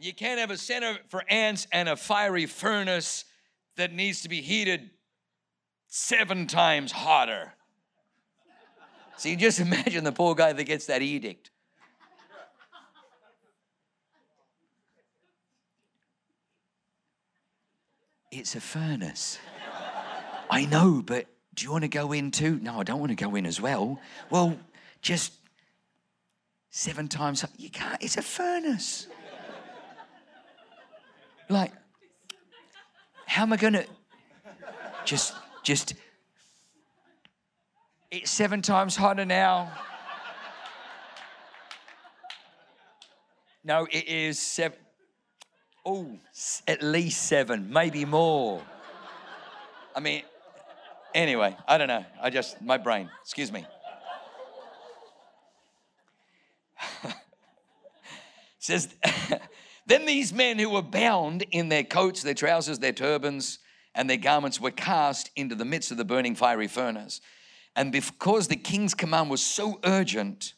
you 0.04 0.12
can't 0.12 0.38
have 0.38 0.50
a 0.50 0.58
center 0.58 0.98
for 1.08 1.24
ants 1.28 1.66
and 1.72 1.88
a 1.88 1.96
fiery 1.96 2.46
furnace 2.46 3.24
that 3.76 3.92
needs 3.92 4.22
to 4.22 4.28
be 4.28 4.42
heated 4.42 4.90
seven 5.88 6.46
times 6.46 6.92
hotter. 6.92 7.54
So 9.16 9.28
you 9.30 9.36
just 9.36 9.60
imagine 9.60 10.04
the 10.04 10.12
poor 10.12 10.34
guy 10.34 10.52
that 10.52 10.64
gets 10.64 10.86
that 10.86 11.00
edict. 11.00 11.50
It's 18.30 18.56
a 18.56 18.60
furnace. 18.60 19.38
I 20.50 20.66
know, 20.66 21.02
but 21.04 21.26
do 21.54 21.64
you 21.64 21.70
want 21.70 21.82
to 21.82 21.88
go 21.88 22.12
in 22.12 22.30
too? 22.30 22.58
No, 22.60 22.80
I 22.80 22.82
don't 22.82 22.98
want 22.98 23.10
to 23.10 23.16
go 23.16 23.36
in 23.36 23.46
as 23.46 23.60
well. 23.60 24.00
Well, 24.28 24.58
just 25.00 25.32
seven 26.70 27.08
times. 27.08 27.44
You 27.56 27.70
can't, 27.70 28.02
it's 28.02 28.16
a 28.16 28.22
furnace. 28.22 29.06
Like, 31.48 31.72
how 33.26 33.42
am 33.42 33.52
I 33.52 33.56
going 33.56 33.74
to 33.74 33.86
just, 35.04 35.34
just, 35.62 35.94
it's 38.10 38.30
seven 38.30 38.62
times 38.62 38.96
hotter 38.96 39.24
now. 39.24 39.72
No, 43.62 43.86
it 43.90 44.08
is 44.08 44.38
seven. 44.38 44.78
Oh, 45.86 46.18
at 46.66 46.82
least 46.82 47.22
seven, 47.26 47.70
maybe 47.72 48.04
more. 48.04 48.62
I 49.94 50.00
mean, 50.00 50.22
anyway, 51.14 51.56
I 51.68 51.78
don't 51.78 51.88
know. 51.88 52.04
I 52.22 52.30
just, 52.30 52.60
my 52.62 52.78
brain, 52.78 53.10
excuse 53.22 53.52
me. 53.52 53.66
says, 58.58 58.88
then 59.86 60.06
these 60.06 60.32
men 60.32 60.58
who 60.58 60.70
were 60.70 60.82
bound 60.82 61.44
in 61.50 61.68
their 61.68 61.84
coats, 61.84 62.22
their 62.22 62.34
trousers, 62.34 62.78
their 62.78 62.92
turbans, 62.92 63.58
and 63.94 64.08
their 64.08 64.16
garments 64.16 64.60
were 64.60 64.70
cast 64.70 65.30
into 65.36 65.54
the 65.54 65.64
midst 65.64 65.90
of 65.90 65.96
the 65.96 66.04
burning 66.04 66.34
fiery 66.34 66.68
furnace. 66.68 67.20
And 67.76 67.92
because 67.92 68.48
the 68.48 68.56
king's 68.56 68.94
command 68.94 69.30
was 69.30 69.44
so 69.44 69.80
urgent, 69.84 70.54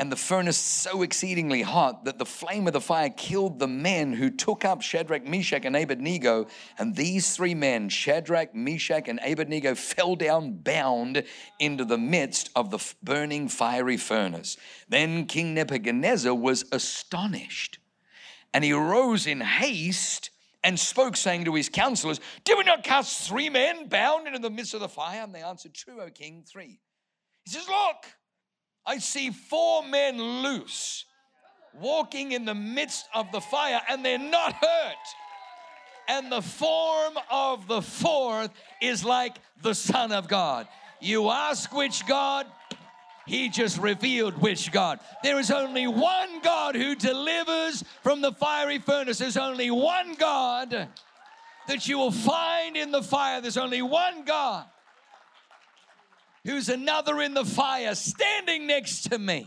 and 0.00 0.10
the 0.10 0.16
furnace 0.16 0.56
so 0.56 1.02
exceedingly 1.02 1.60
hot 1.60 2.06
that 2.06 2.18
the 2.18 2.24
flame 2.24 2.66
of 2.66 2.72
the 2.72 2.80
fire 2.80 3.10
killed 3.10 3.58
the 3.58 3.68
men 3.68 4.14
who 4.14 4.30
took 4.30 4.64
up 4.64 4.80
Shadrach, 4.80 5.26
Meshach, 5.26 5.66
and 5.66 5.76
Abednego. 5.76 6.46
And 6.78 6.96
these 6.96 7.36
three 7.36 7.54
men, 7.54 7.90
Shadrach, 7.90 8.54
Meshach, 8.54 9.08
and 9.08 9.20
Abednego, 9.22 9.74
fell 9.74 10.16
down 10.16 10.54
bound 10.54 11.24
into 11.58 11.84
the 11.84 11.98
midst 11.98 12.48
of 12.56 12.70
the 12.70 12.78
burning 13.02 13.50
fiery 13.50 13.98
furnace. 13.98 14.56
Then 14.88 15.26
King 15.26 15.52
Nebuchadnezzar 15.52 16.34
was 16.34 16.64
astonished 16.72 17.79
and 18.52 18.64
he 18.64 18.72
arose 18.72 19.26
in 19.26 19.40
haste 19.40 20.30
and 20.62 20.78
spoke, 20.78 21.16
saying 21.16 21.44
to 21.46 21.54
his 21.54 21.68
counselors, 21.68 22.20
Did 22.44 22.58
we 22.58 22.64
not 22.64 22.84
cast 22.84 23.26
three 23.28 23.48
men 23.48 23.88
bound 23.88 24.26
into 24.26 24.38
the 24.38 24.50
midst 24.50 24.74
of 24.74 24.80
the 24.80 24.88
fire? 24.88 25.22
And 25.22 25.34
they 25.34 25.42
answered, 25.42 25.74
True, 25.74 26.00
O 26.00 26.10
king, 26.10 26.44
three. 26.46 26.80
He 27.44 27.50
says, 27.50 27.66
Look, 27.66 28.06
I 28.86 28.98
see 28.98 29.30
four 29.30 29.82
men 29.82 30.18
loose, 30.18 31.06
walking 31.74 32.32
in 32.32 32.44
the 32.44 32.54
midst 32.54 33.06
of 33.14 33.30
the 33.32 33.40
fire, 33.40 33.80
and 33.88 34.04
they're 34.04 34.18
not 34.18 34.52
hurt. 34.54 34.96
And 36.08 36.30
the 36.30 36.42
form 36.42 37.14
of 37.30 37.68
the 37.68 37.80
fourth 37.80 38.50
is 38.82 39.04
like 39.04 39.36
the 39.62 39.74
Son 39.74 40.12
of 40.12 40.28
God. 40.28 40.66
You 41.00 41.30
ask 41.30 41.72
which 41.72 42.06
God? 42.06 42.46
He 43.26 43.48
just 43.48 43.78
revealed 43.78 44.38
which 44.38 44.72
God. 44.72 44.98
There 45.22 45.38
is 45.38 45.50
only 45.50 45.86
one 45.86 46.40
God 46.42 46.74
who 46.74 46.94
delivers 46.94 47.84
from 48.02 48.20
the 48.20 48.32
fiery 48.32 48.78
furnace. 48.78 49.18
There's 49.18 49.36
only 49.36 49.70
one 49.70 50.14
God 50.14 50.88
that 51.68 51.86
you 51.86 51.98
will 51.98 52.12
find 52.12 52.76
in 52.76 52.90
the 52.90 53.02
fire. 53.02 53.40
There's 53.40 53.56
only 53.56 53.82
one 53.82 54.24
God 54.24 54.64
who's 56.44 56.68
another 56.68 57.20
in 57.20 57.34
the 57.34 57.44
fire 57.44 57.94
standing 57.94 58.66
next 58.66 59.10
to 59.10 59.18
me. 59.18 59.46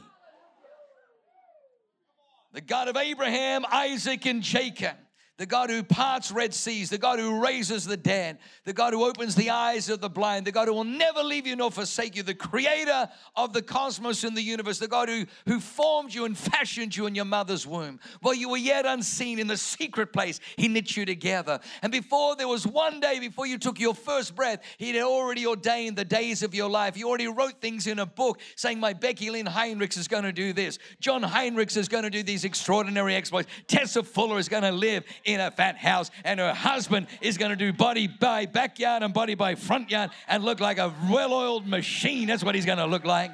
The 2.53 2.62
God 2.62 2.88
of 2.88 2.96
Abraham, 2.96 3.65
Isaac, 3.70 4.25
and 4.27 4.44
Jacob 4.44 4.96
the 5.38 5.48
God 5.48 5.72
who 5.72 5.82
parts 5.82 6.32
Red 6.32 6.54
Seas, 6.54 6.92
the 6.92 7.00
God 7.00 7.18
who 7.18 7.42
raises 7.42 7.86
the 7.86 7.98
dead, 7.98 8.38
the 8.66 8.74
God 8.74 8.94
who 8.94 9.04
opens 9.04 9.34
the 9.34 9.50
eyes 9.50 9.90
of 9.90 10.00
the 10.00 10.10
blind, 10.10 10.46
the 10.46 10.52
God 10.52 10.68
who 10.68 10.75
will 10.75 10.84
never 10.84 11.24
leave 11.24 11.48
you 11.48 11.56
nor 11.56 11.72
forsake 11.72 12.16
you, 12.16 12.22
the 12.22 12.36
creator 12.36 13.10
of 13.36 13.52
the 13.52 13.63
cosmos 13.63 14.24
and 14.24 14.38
the 14.38 14.44
universe, 14.44 14.78
the 14.78 14.88
God 14.88 15.10
who, 15.10 15.25
who 15.48 15.60
formed 15.60 16.13
you 16.13 16.25
and 16.25 16.38
fashioned 16.38 16.96
you 16.96 17.08
in 17.08 17.16
your 17.16 17.25
mother's 17.25 17.66
womb. 17.66 18.00
While 18.22 18.36
you 18.36 18.48
were 18.48 18.58
yet 18.58 18.86
unseen 18.86 19.40
in 19.40 19.48
the 19.48 19.58
secret 19.58 20.13
place, 20.13 20.40
He 20.56 20.68
knit 20.68 20.96
you 20.96 21.04
together. 21.04 21.60
And 21.82 21.92
before 21.92 22.36
there 22.36 22.48
was 22.48 22.68
one 22.68 23.00
day, 23.00 23.20
before 23.20 23.48
you 23.48 23.58
took 23.58 23.80
your 23.80 23.96
first 23.96 24.36
breath, 24.36 24.62
He 24.78 24.94
had 24.94 25.02
already 25.02 25.48
ordained 25.48 25.98
the 25.98 26.06
days 26.06 26.44
of 26.44 26.54
your 26.54 26.70
life. 26.70 26.94
He 26.94 27.04
already 27.04 27.28
wrote 27.28 27.60
things 27.60 27.88
in 27.88 27.98
a 27.98 28.06
book 28.06 28.40
saying, 28.56 28.80
My 28.80 28.94
Becky 28.94 29.32
Lynn 29.32 29.48
Heinrichs 29.48 29.98
is 29.98 30.08
going 30.08 30.25
to 30.25 30.32
do 30.32 30.54
this. 30.54 30.78
John 31.00 31.24
Heinrichs 31.24 31.75
is 31.75 31.88
going 31.88 32.04
to 32.04 32.12
do 32.12 32.22
these 32.22 32.46
extraordinary 32.46 33.16
exploits. 33.16 33.50
Tessa 33.66 34.04
Fuller 34.04 34.38
is 34.38 34.48
going 34.48 34.62
to 34.62 34.72
live 34.72 35.04
in 35.25 35.39
a 35.39 35.51
fat 35.51 35.77
house, 35.77 36.12
and 36.24 36.39
her 36.39 36.53
husband 36.53 37.08
is 37.22 37.38
going 37.38 37.51
to 37.51 37.56
do 37.56 37.74
body 37.74 38.08
by 38.08 38.46
backyard 38.46 39.03
and 39.03 39.13
body 39.13 39.36
by 39.36 39.56
front 39.56 39.89
yard 39.89 40.12
and 40.27 40.44
look 40.44 40.60
like 40.60 40.77
a 40.77 40.94
well 41.10 41.34
oiled 41.34 41.68
machine. 41.68 42.27
That's 42.27 42.44
what 42.44 42.56
he's 42.56 42.65
going 42.65 42.77
to 42.77 42.86
look 42.86 43.06
like. 43.06 43.32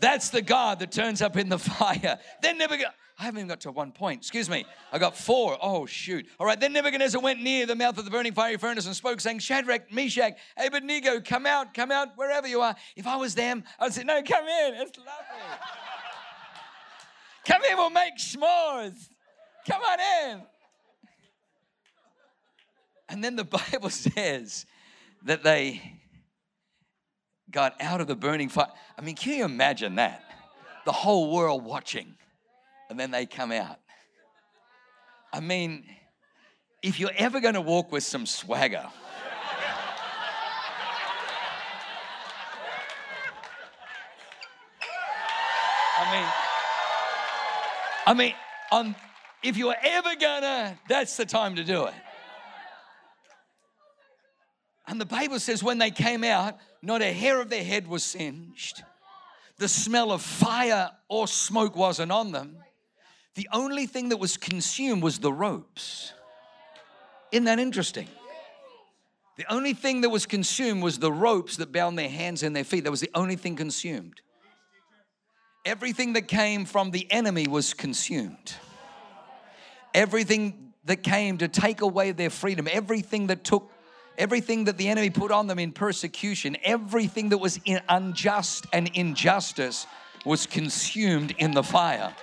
That's 0.00 0.30
the 0.30 0.42
God 0.42 0.78
that 0.78 0.92
turns 0.92 1.22
up 1.22 1.36
in 1.36 1.48
the 1.48 1.58
fire. 1.58 2.18
I 3.20 3.24
haven't 3.24 3.40
even 3.40 3.48
got 3.48 3.60
to 3.62 3.72
one 3.72 3.90
point. 3.90 4.20
Excuse 4.20 4.48
me. 4.48 4.64
I 4.92 4.98
got 4.98 5.16
four. 5.16 5.58
Oh, 5.60 5.86
shoot. 5.86 6.28
All 6.38 6.46
right. 6.46 6.58
Then 6.58 6.72
Nebuchadnezzar 6.72 7.20
went 7.20 7.42
near 7.42 7.66
the 7.66 7.74
mouth 7.74 7.98
of 7.98 8.04
the 8.04 8.12
burning 8.12 8.32
fiery 8.32 8.58
furnace 8.58 8.86
and 8.86 8.94
spoke, 8.94 9.20
saying, 9.20 9.40
Shadrach, 9.40 9.92
Meshach, 9.92 10.34
Abednego, 10.56 11.20
come 11.20 11.44
out, 11.44 11.74
come 11.74 11.90
out, 11.90 12.16
wherever 12.16 12.46
you 12.46 12.60
are. 12.60 12.76
If 12.94 13.08
I 13.08 13.16
was 13.16 13.34
them, 13.34 13.64
I'd 13.80 13.92
say, 13.92 14.04
No, 14.04 14.22
come 14.22 14.44
in. 14.44 14.74
It's 14.74 14.96
lovely. 14.98 15.58
Come 17.48 17.62
in, 17.64 17.76
we'll 17.76 17.90
make 17.90 18.18
s'mores. 18.18 19.08
Come 19.68 19.82
on 19.82 19.98
in. 20.00 20.42
And 23.08 23.24
then 23.24 23.36
the 23.36 23.44
Bible 23.72 23.90
says 23.90 24.66
that 25.24 25.42
they 25.42 25.80
got 27.50 27.74
out 27.80 28.00
of 28.00 28.06
the 28.06 28.14
burning 28.14 28.48
fire. 28.48 28.68
I 28.96 29.02
mean, 29.02 29.16
can 29.16 29.32
you 29.34 29.44
imagine 29.44 29.96
that? 29.96 30.22
The 30.84 30.92
whole 30.92 31.32
world 31.32 31.64
watching 31.64 32.14
and 32.88 32.98
then 32.98 33.10
they 33.10 33.26
come 33.26 33.52
out. 33.52 33.78
I 35.32 35.40
mean, 35.40 35.84
if 36.82 36.98
you're 36.98 37.10
ever 37.16 37.40
going 37.40 37.54
to 37.54 37.60
walk 37.60 37.92
with 37.92 38.04
some 38.04 38.24
swagger, 38.24 38.86
I 46.00 46.12
mean, 46.12 46.28
I 48.08 48.14
mean, 48.14 48.32
on, 48.72 48.96
if 49.42 49.58
you're 49.58 49.76
ever 49.84 50.16
gonna, 50.18 50.78
that's 50.88 51.18
the 51.18 51.26
time 51.26 51.56
to 51.56 51.62
do 51.62 51.84
it. 51.84 51.94
And 54.86 54.98
the 54.98 55.04
Bible 55.04 55.38
says 55.38 55.62
when 55.62 55.76
they 55.76 55.90
came 55.90 56.24
out, 56.24 56.56
not 56.80 57.02
a 57.02 57.12
hair 57.12 57.38
of 57.38 57.50
their 57.50 57.62
head 57.62 57.86
was 57.86 58.02
singed. 58.02 58.82
The 59.58 59.68
smell 59.68 60.10
of 60.10 60.22
fire 60.22 60.90
or 61.10 61.28
smoke 61.28 61.76
wasn't 61.76 62.10
on 62.10 62.32
them. 62.32 62.56
The 63.34 63.46
only 63.52 63.84
thing 63.84 64.08
that 64.08 64.16
was 64.16 64.38
consumed 64.38 65.02
was 65.02 65.18
the 65.18 65.32
ropes. 65.32 66.14
Isn't 67.30 67.44
that 67.44 67.58
interesting? 67.58 68.08
The 69.36 69.52
only 69.52 69.74
thing 69.74 70.00
that 70.00 70.08
was 70.08 70.24
consumed 70.24 70.82
was 70.82 70.98
the 70.98 71.12
ropes 71.12 71.58
that 71.58 71.72
bound 71.72 71.98
their 71.98 72.08
hands 72.08 72.42
and 72.42 72.56
their 72.56 72.64
feet. 72.64 72.84
That 72.84 72.90
was 72.90 73.02
the 73.02 73.10
only 73.14 73.36
thing 73.36 73.54
consumed. 73.54 74.22
Everything 75.68 76.14
that 76.14 76.28
came 76.28 76.64
from 76.64 76.92
the 76.92 77.06
enemy 77.12 77.46
was 77.46 77.74
consumed. 77.74 78.54
Everything 79.92 80.72
that 80.86 81.02
came 81.02 81.36
to 81.36 81.46
take 81.46 81.82
away 81.82 82.12
their 82.12 82.30
freedom, 82.30 82.66
everything 82.72 83.26
that 83.26 83.44
took, 83.44 83.70
everything 84.16 84.64
that 84.64 84.78
the 84.78 84.88
enemy 84.88 85.10
put 85.10 85.30
on 85.30 85.46
them 85.46 85.58
in 85.58 85.72
persecution, 85.72 86.56
everything 86.64 87.28
that 87.28 87.36
was 87.36 87.60
unjust 87.86 88.64
and 88.72 88.90
injustice 88.94 89.86
was 90.24 90.46
consumed 90.46 91.34
in 91.36 91.50
the 91.50 91.62
fire. 91.62 92.14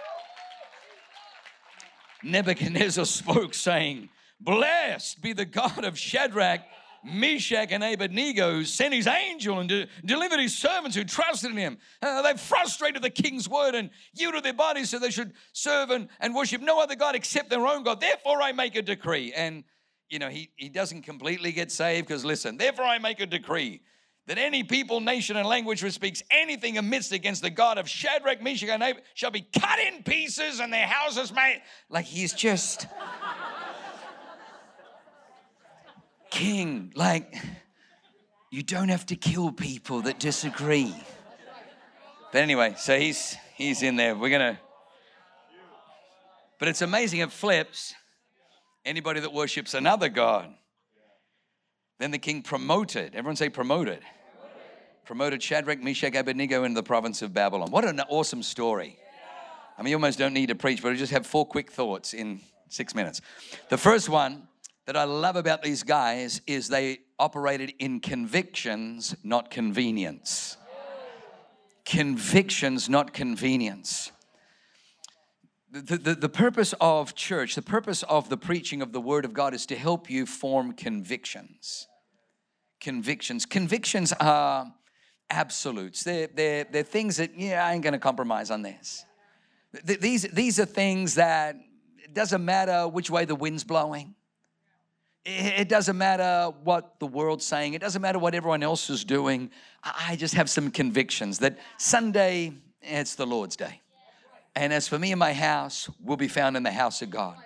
Nebuchadnezzar 2.24 3.06
spoke, 3.22 3.54
saying, 3.54 4.10
Blessed 4.42 5.22
be 5.22 5.34
the 5.34 5.46
God 5.46 5.84
of 5.84 6.00
Shadrach, 6.00 6.62
Meshach, 7.06 7.72
and 7.72 7.84
Abednego, 7.84 8.64
sent 8.64 8.94
his 8.94 9.08
angel 9.08 9.60
and 9.60 9.70
de- 9.70 9.88
delivered 10.04 10.40
his 10.40 10.58
servants 10.58 10.96
who 10.96 11.04
trusted 11.04 11.52
in 11.52 11.58
him. 11.58 11.78
Uh, 12.02 12.22
they 12.22 12.34
frustrated 12.36 13.02
the 13.02 13.10
king's 13.10 13.48
word 13.48 13.76
and 13.76 13.90
yielded 14.14 14.44
their 14.44 14.54
bodies 14.54 14.90
so 14.90 15.00
they 15.00 15.12
should 15.12 15.34
serve 15.54 15.92
and, 15.92 16.10
and 16.20 16.34
worship 16.34 16.62
no 16.62 16.82
other 16.82 16.96
God 16.96 17.16
except 17.16 17.50
their 17.50 17.66
own 17.66 17.84
God. 17.84 18.02
Therefore, 18.02 18.42
I 18.42 18.52
make 18.52 18.76
a 18.76 18.82
decree. 18.82 19.34
And, 19.34 19.64
you 20.10 20.20
know, 20.20 20.30
he, 20.30 20.50
he 20.56 20.70
doesn't 20.70 21.04
completely 21.04 21.52
get 21.52 21.72
saved 21.72 22.08
because, 22.08 22.26
listen, 22.26 22.58
therefore, 22.58 22.86
I 22.86 22.98
make 22.98 23.20
a 23.20 23.26
decree 23.26 23.82
that 24.28 24.38
any 24.38 24.64
people, 24.64 25.00
nation, 25.02 25.38
and 25.38 25.48
language 25.48 25.82
who 25.82 25.92
speaks 25.92 26.24
anything 26.32 26.78
amidst 26.78 27.12
against 27.12 27.42
the 27.42 27.50
God 27.50 27.78
of 27.78 27.88
Shadrach, 27.88 28.42
Meshach, 28.42 28.70
and 28.70 28.82
Abednego 28.82 29.02
shall 29.14 29.32
be 29.32 29.46
cut 29.58 29.80
in 29.80 30.04
pieces 30.04 30.60
and 30.60 30.74
their 30.74 30.88
houses 30.88 31.32
made. 31.32 31.62
Like 31.90 32.06
he's 32.06 32.34
just 32.34 32.88
king. 36.36 36.92
Like 36.96 37.36
you 38.52 38.62
don't 38.62 38.90
have 38.90 39.06
to 39.08 39.16
kill 39.16 39.52
people 39.52 40.02
that 40.04 40.20
disagree. 40.20 40.94
But 42.32 42.42
anyway, 42.42 42.76
so 42.78 43.00
he's 43.00 43.36
he's 43.56 43.82
in 43.82 43.96
there. 43.96 44.16
We're 44.16 44.30
gonna. 44.30 44.60
But 46.60 46.68
it's 46.68 46.82
amazing. 46.82 47.22
It 47.22 47.32
flips. 47.32 47.94
Anybody 48.86 49.20
that 49.22 49.34
worships 49.34 49.74
another 49.74 50.10
god. 50.10 50.54
Then 52.00 52.12
the 52.12 52.20
king 52.20 52.44
promoted. 52.44 53.16
Everyone 53.16 53.36
say 53.36 53.50
promoted 53.50 54.02
promoted 55.06 55.42
Shadrach, 55.42 55.82
Meshach, 55.84 56.16
Abednego 56.16 56.64
into 56.64 56.76
the 56.76 56.84
province 56.84 57.22
of 57.22 57.32
Babylon. 57.32 57.70
What 57.70 57.86
an 57.86 58.00
awesome 58.10 58.42
story. 58.42 58.98
I 59.78 59.84
mean, 59.84 59.92
you 59.92 59.98
almost 59.98 60.18
don't 60.18 60.34
need 60.34 60.48
to 60.48 60.56
preach, 60.56 60.82
but 60.82 60.92
I 60.92 60.96
just 60.96 61.12
have 61.12 61.28
four 61.28 61.46
quick 61.46 61.72
thoughts 61.72 62.14
in 62.14 62.40
six 62.70 62.96
minutes. 62.96 63.22
The 63.70 63.78
first 63.78 64.10
one 64.10 64.48
that 64.86 64.96
I 64.96 65.04
love 65.04 65.36
about 65.36 65.64
these 65.64 65.84
guys 65.84 66.42
is 66.46 66.68
they 66.68 67.00
operated 67.18 67.74
in 67.80 68.00
convictions, 68.00 69.16
not 69.24 69.50
convenience. 69.50 70.58
Convictions, 71.86 72.88
not 72.88 73.14
convenience. 73.14 74.12
The, 75.72 75.98
the, 75.98 76.16
the 76.16 76.30
purpose 76.30 76.74
of 76.80 77.16
church, 77.16 77.56
the 77.56 77.62
purpose 77.62 78.04
of 78.04 78.30
the 78.30 78.38
preaching 78.38 78.82
of 78.82 78.92
the 78.92 79.02
Word 79.02 79.26
of 79.26 79.34
God 79.34 79.54
is 79.54 79.66
to 79.68 79.76
help 79.76 80.10
you 80.10 80.26
form 80.26 80.74
convictions. 80.74 81.88
Convictions. 82.80 83.46
Convictions 83.46 84.14
are 84.14 84.72
absolutes. 85.30 86.04
They're, 86.04 86.28
they're, 86.28 86.66
they're 86.66 86.84
things 86.84 87.18
that, 87.18 87.38
yeah, 87.38 87.66
I 87.66 87.74
ain't 87.74 87.84
gonna 87.84 88.00
compromise 88.00 88.52
on 88.52 88.62
this. 88.62 89.04
These, 89.84 90.24
these 90.24 90.60
are 90.60 90.66
things 90.66 91.16
that 91.16 91.58
it 92.04 92.14
doesn't 92.14 92.46
matter 92.46 92.88
which 92.88 93.10
way 93.10 93.26
the 93.26 93.36
wind's 93.36 93.64
blowing. 93.64 94.16
It 95.26 95.70
doesn't 95.70 95.98
matter 95.98 96.54
what 96.64 97.00
the 97.00 97.08
world's 97.08 97.46
saying. 97.46 97.74
It 97.74 97.82
doesn't 97.82 98.02
matter 98.02 98.20
what 98.20 98.36
everyone 98.36 98.62
else 98.62 98.92
is 98.92 99.04
doing. 99.04 99.50
I 99.84 100.16
just 100.16 100.36
have 100.36 100.52
some 100.52 100.70
convictions 100.70 101.40
that 101.40 101.58
Sunday, 101.78 102.54
it's 102.84 103.16
the 103.16 103.26
Lord's 103.26 103.56
day. 103.56 103.82
And 104.56 104.72
as 104.72 104.88
for 104.88 105.00
me 105.00 105.12
and 105.12 105.20
my 105.20 105.34
house, 105.34 105.90
we'll 106.00 106.16
be 106.16 106.28
found 106.28 106.56
in 106.56 106.64
the 106.64 106.72
house 106.72 107.02
of 107.02 107.10
God. 107.10 107.38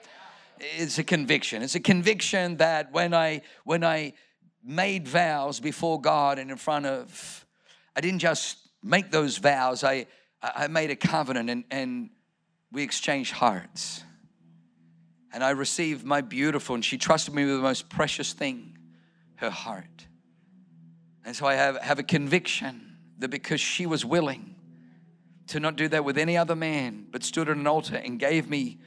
It's 0.60 1.00
a 1.00 1.06
conviction. 1.06 1.64
It's 1.64 1.76
a 1.76 1.80
conviction 1.80 2.58
that 2.58 2.92
when 2.92 3.14
I 3.14 3.42
when 3.64 3.86
I 3.86 4.14
made 4.62 5.08
vows 5.08 5.62
before 5.62 6.02
God 6.02 6.38
and 6.38 6.52
in 6.52 6.58
front 6.58 6.86
of 6.86 7.46
I 7.96 8.02
didn't 8.02 8.20
just 8.20 8.58
make 8.84 9.10
those 9.10 9.38
vows, 9.38 9.86
I, 9.86 10.06
I 10.42 10.68
made 10.68 10.92
a 10.92 10.96
covenant 10.98 11.50
and, 11.50 11.64
and 11.72 12.10
we 12.72 12.84
exchanged 12.84 13.32
hearts. 13.32 14.04
And 15.32 15.44
I 15.44 15.52
received 15.52 16.04
my 16.04 16.22
beautiful, 16.22 16.76
and 16.76 16.84
she 16.84 16.98
trusted 16.98 17.34
me 17.34 17.46
with 17.46 17.56
the 17.56 17.62
most 17.62 17.90
precious 17.90 18.34
thing, 18.34 18.78
her 19.36 19.50
heart. 19.50 20.08
And 21.24 21.36
so 21.36 21.46
I 21.46 21.54
have, 21.54 21.78
have 21.78 22.00
a 22.00 22.04
conviction 22.04 22.98
that 23.20 23.30
because 23.30 23.62
she 23.62 23.86
was 23.86 24.04
willing 24.04 24.56
to 25.48 25.60
not 25.60 25.76
do 25.76 25.88
that 25.90 26.04
with 26.04 26.18
any 26.18 26.36
other 26.36 26.56
man, 26.56 27.06
but 27.12 27.24
stood 27.24 27.48
at 27.50 27.58
an 27.58 27.68
altar 27.68 27.98
and 27.98 28.20
gave 28.20 28.50
me 28.50 28.80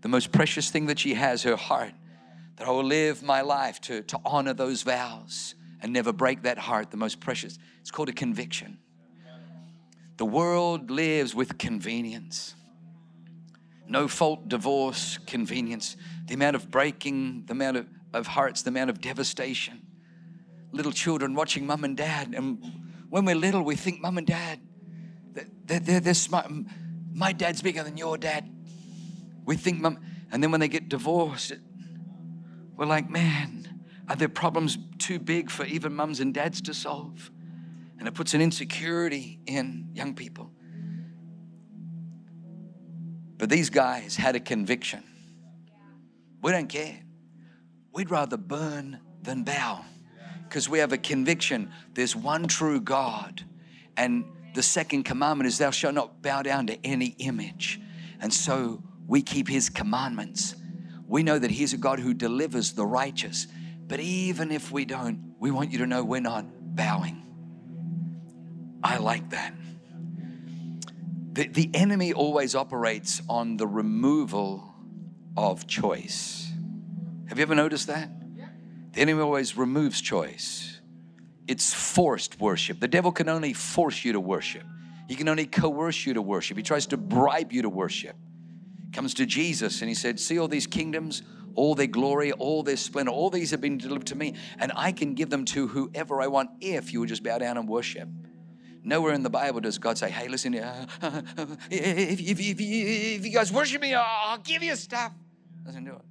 the 0.00 0.08
most 0.08 0.32
precious 0.32 0.70
thing 0.70 0.86
that 0.86 0.98
she 0.98 1.14
has, 1.14 1.44
her 1.44 1.56
heart, 1.56 1.92
that 2.56 2.66
I 2.66 2.70
will 2.70 2.84
live 2.84 3.22
my 3.22 3.42
life 3.42 3.80
to, 3.82 4.02
to 4.02 4.20
honor 4.24 4.54
those 4.54 4.82
vows 4.82 5.54
and 5.80 5.92
never 5.92 6.12
break 6.12 6.42
that 6.42 6.58
heart, 6.58 6.90
the 6.90 6.96
most 6.96 7.20
precious. 7.20 7.58
It's 7.80 7.92
called 7.92 8.08
a 8.08 8.12
conviction. 8.12 8.78
The 10.16 10.24
world 10.24 10.90
lives 10.90 11.32
with 11.32 11.58
convenience. 11.58 12.55
No 13.88 14.08
fault 14.08 14.48
divorce, 14.48 15.18
convenience. 15.26 15.96
The 16.26 16.34
amount 16.34 16.56
of 16.56 16.70
breaking, 16.70 17.44
the 17.46 17.52
amount 17.52 17.76
of, 17.76 17.86
of 18.12 18.26
hearts, 18.26 18.62
the 18.62 18.70
amount 18.70 18.90
of 18.90 19.00
devastation. 19.00 19.82
Little 20.72 20.92
children 20.92 21.34
watching 21.34 21.66
mum 21.66 21.84
and 21.84 21.96
dad. 21.96 22.34
And 22.36 22.62
when 23.10 23.24
we're 23.24 23.36
little, 23.36 23.62
we 23.62 23.76
think 23.76 24.00
mum 24.00 24.18
and 24.18 24.26
dad, 24.26 24.60
they're, 25.32 25.80
they're, 25.80 26.00
they're 26.00 26.14
smart. 26.14 26.50
My 27.12 27.32
dad's 27.32 27.62
bigger 27.62 27.82
than 27.82 27.96
your 27.96 28.18
dad. 28.18 28.50
We 29.44 29.56
think 29.56 29.80
mum, 29.80 29.98
and 30.32 30.42
then 30.42 30.50
when 30.50 30.60
they 30.60 30.68
get 30.68 30.88
divorced, 30.88 31.52
we're 32.76 32.86
like, 32.86 33.08
man, 33.08 33.82
are 34.08 34.16
there 34.16 34.28
problems 34.28 34.76
too 34.98 35.18
big 35.18 35.50
for 35.50 35.64
even 35.64 35.94
mums 35.94 36.20
and 36.20 36.34
dads 36.34 36.60
to 36.62 36.74
solve? 36.74 37.30
And 37.98 38.06
it 38.06 38.14
puts 38.14 38.34
an 38.34 38.40
insecurity 38.40 39.40
in 39.46 39.88
young 39.94 40.14
people. 40.14 40.50
But 43.38 43.50
these 43.50 43.70
guys 43.70 44.16
had 44.16 44.36
a 44.36 44.40
conviction. 44.40 45.02
We 46.42 46.52
don't 46.52 46.68
care. 46.68 47.00
We'd 47.92 48.10
rather 48.10 48.36
burn 48.36 49.00
than 49.22 49.42
bow 49.42 49.84
because 50.44 50.68
we 50.68 50.78
have 50.78 50.92
a 50.92 50.98
conviction 50.98 51.72
there's 51.94 52.14
one 52.14 52.46
true 52.46 52.80
God 52.80 53.42
and 53.96 54.24
the 54.56 54.62
second 54.62 55.02
commandment 55.02 55.46
is, 55.46 55.58
Thou 55.58 55.70
shalt 55.70 55.94
not 55.94 56.22
bow 56.22 56.42
down 56.42 56.66
to 56.68 56.78
any 56.84 57.14
image. 57.18 57.78
And 58.20 58.32
so 58.32 58.82
we 59.06 59.20
keep 59.22 59.48
His 59.48 59.68
commandments. 59.68 60.56
We 61.06 61.22
know 61.22 61.38
that 61.38 61.50
He's 61.50 61.74
a 61.74 61.76
God 61.76 62.00
who 62.00 62.14
delivers 62.14 62.72
the 62.72 62.86
righteous. 62.86 63.46
But 63.86 64.00
even 64.00 64.50
if 64.50 64.72
we 64.72 64.86
don't, 64.86 65.34
we 65.38 65.50
want 65.50 65.72
you 65.72 65.78
to 65.78 65.86
know 65.86 66.02
we're 66.02 66.20
not 66.20 66.46
bowing. 66.74 67.22
I 68.82 68.96
like 68.96 69.28
that. 69.30 69.52
The, 71.36 71.48
the 71.48 71.70
enemy 71.74 72.14
always 72.14 72.54
operates 72.54 73.20
on 73.28 73.58
the 73.58 73.66
removal 73.66 74.74
of 75.36 75.66
choice. 75.66 76.50
Have 77.28 77.38
you 77.38 77.42
ever 77.42 77.54
noticed 77.54 77.88
that? 77.88 78.08
The 78.92 79.02
enemy 79.02 79.20
always 79.20 79.54
removes 79.54 80.00
choice. 80.00 80.80
It's 81.46 81.74
forced 81.74 82.40
worship. 82.40 82.80
The 82.80 82.88
devil 82.88 83.12
can 83.12 83.28
only 83.28 83.52
force 83.52 84.02
you 84.02 84.14
to 84.14 84.20
worship. 84.20 84.62
He 85.08 85.14
can 85.14 85.28
only 85.28 85.44
coerce 85.44 86.06
you 86.06 86.14
to 86.14 86.22
worship. 86.22 86.56
He 86.56 86.62
tries 86.62 86.86
to 86.86 86.96
bribe 86.96 87.52
you 87.52 87.60
to 87.62 87.68
worship. 87.68 88.16
Comes 88.94 89.12
to 89.14 89.26
Jesus 89.26 89.82
and 89.82 89.90
he 89.90 89.94
said, 89.94 90.18
See 90.18 90.38
all 90.38 90.48
these 90.48 90.66
kingdoms, 90.66 91.20
all 91.54 91.74
their 91.74 91.86
glory, 91.86 92.32
all 92.32 92.62
their 92.62 92.78
splendor, 92.78 93.12
all 93.12 93.28
these 93.28 93.50
have 93.50 93.60
been 93.60 93.76
delivered 93.76 94.06
to 94.06 94.14
me, 94.14 94.36
and 94.58 94.72
I 94.74 94.90
can 94.90 95.12
give 95.12 95.28
them 95.28 95.44
to 95.46 95.68
whoever 95.68 96.22
I 96.22 96.28
want 96.28 96.48
if 96.62 96.94
you 96.94 97.00
would 97.00 97.10
just 97.10 97.22
bow 97.22 97.36
down 97.36 97.58
and 97.58 97.68
worship. 97.68 98.08
Nowhere 98.86 99.14
in 99.14 99.24
the 99.24 99.30
Bible 99.30 99.58
does 99.58 99.78
God 99.78 99.98
say, 99.98 100.08
Hey, 100.08 100.28
listen, 100.28 100.54
uh, 100.54 100.86
uh, 101.02 101.06
uh, 101.36 101.46
if, 101.68 102.20
if, 102.20 102.38
if, 102.38 102.60
if 102.60 103.26
you 103.26 103.32
guys 103.32 103.52
worship 103.52 103.82
me, 103.82 103.92
I'll 103.94 104.38
give 104.38 104.62
you 104.62 104.76
stuff. 104.76 105.12
Doesn't 105.64 105.84
do 105.84 105.90
it. 105.90 106.02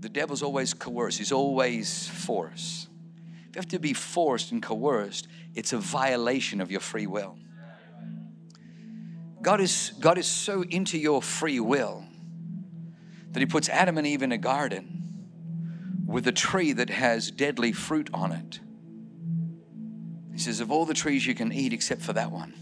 The 0.00 0.08
devil's 0.08 0.42
always 0.42 0.74
coerced, 0.74 1.18
he's 1.18 1.30
always 1.30 2.08
forced. 2.08 2.88
If 3.48 3.54
you 3.54 3.60
have 3.60 3.68
to 3.68 3.78
be 3.78 3.92
forced 3.92 4.50
and 4.50 4.60
coerced, 4.60 5.28
it's 5.54 5.72
a 5.72 5.78
violation 5.78 6.60
of 6.60 6.72
your 6.72 6.80
free 6.80 7.06
will. 7.06 7.38
God 9.40 9.60
is, 9.60 9.92
God 10.00 10.18
is 10.18 10.26
so 10.26 10.62
into 10.62 10.98
your 10.98 11.22
free 11.22 11.60
will 11.60 12.04
that 13.30 13.38
He 13.38 13.46
puts 13.46 13.68
Adam 13.68 13.98
and 13.98 14.06
Eve 14.06 14.22
in 14.22 14.32
a 14.32 14.38
garden 14.38 15.26
with 16.06 16.26
a 16.26 16.32
tree 16.32 16.72
that 16.72 16.90
has 16.90 17.30
deadly 17.30 17.70
fruit 17.70 18.10
on 18.12 18.32
it. 18.32 18.58
He 20.32 20.38
says, 20.38 20.60
Of 20.60 20.70
all 20.70 20.84
the 20.84 20.94
trees 20.94 21.26
you 21.26 21.34
can 21.34 21.52
eat 21.52 21.72
except 21.72 22.02
for 22.02 22.12
that 22.14 22.30
one, 22.30 22.54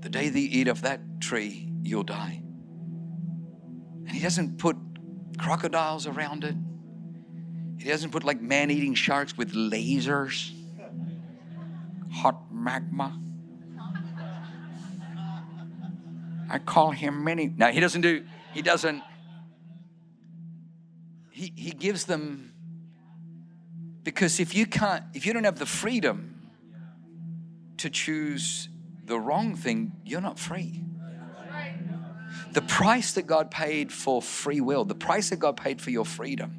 the 0.00 0.08
day 0.08 0.28
that 0.28 0.38
you 0.38 0.48
eat 0.50 0.68
of 0.68 0.82
that 0.82 1.20
tree, 1.20 1.68
you'll 1.82 2.02
die. 2.04 2.42
And 4.06 4.10
He 4.10 4.20
doesn't 4.20 4.58
put 4.58 4.76
crocodiles 5.38 6.06
around 6.06 6.44
it. 6.44 6.54
He 7.78 7.88
doesn't 7.88 8.10
put 8.10 8.22
like 8.22 8.40
man 8.40 8.70
eating 8.70 8.94
sharks 8.94 9.36
with 9.36 9.52
lasers, 9.52 10.52
hot 12.12 12.52
magma. 12.52 13.18
I 16.48 16.58
call 16.58 16.90
him 16.90 17.24
many. 17.24 17.52
No, 17.56 17.68
he 17.68 17.80
doesn't 17.80 18.02
do, 18.02 18.24
he 18.52 18.60
doesn't. 18.60 19.02
He, 21.30 21.50
he 21.56 21.70
gives 21.70 22.04
them, 22.04 22.52
because 24.04 24.38
if 24.38 24.54
you 24.54 24.66
can't, 24.66 25.02
if 25.14 25.24
you 25.24 25.32
don't 25.32 25.44
have 25.44 25.58
the 25.58 25.66
freedom 25.66 26.31
to 27.82 27.90
choose 27.90 28.68
the 29.04 29.18
wrong 29.18 29.56
thing, 29.56 29.92
you're 30.04 30.20
not 30.20 30.38
free. 30.38 30.84
The 32.52 32.62
price 32.62 33.14
that 33.14 33.26
God 33.26 33.50
paid 33.50 33.92
for 33.92 34.22
free 34.22 34.60
will, 34.60 34.84
the 34.84 34.94
price 34.94 35.30
that 35.30 35.38
God 35.38 35.56
paid 35.56 35.80
for 35.80 35.90
your 35.90 36.04
freedom. 36.04 36.58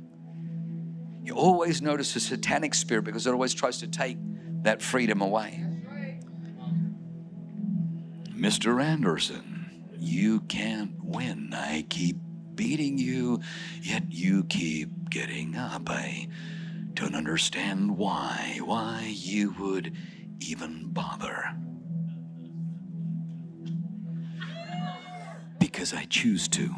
You 1.24 1.36
always 1.36 1.82
notice 1.82 2.16
a 2.18 2.20
satanic 2.20 2.74
spirit 2.74 3.06
because 3.06 3.26
it 3.26 3.32
always 3.32 3.54
tries 3.54 3.78
to 3.80 3.88
take 3.88 4.18
that 4.64 4.82
freedom 4.82 5.22
away. 5.22 5.64
Mr. 8.36 8.84
Anderson, 8.84 9.88
you 9.98 10.42
can't 10.42 11.02
win. 11.02 11.54
I 11.54 11.86
keep 11.90 12.18
beating 12.56 12.98
you, 12.98 13.40
yet 13.82 14.12
you 14.12 14.44
keep 14.44 15.10
getting 15.10 15.56
up. 15.56 15.90
I 15.90 16.28
don't 16.94 17.16
understand 17.16 17.98
why, 17.98 18.60
why 18.62 19.14
you 19.16 19.56
would 19.60 19.96
even 20.40 20.90
bother. 20.92 21.56
Because 25.60 25.94
I 25.94 26.06
choose 26.06 26.48
to. 26.50 26.74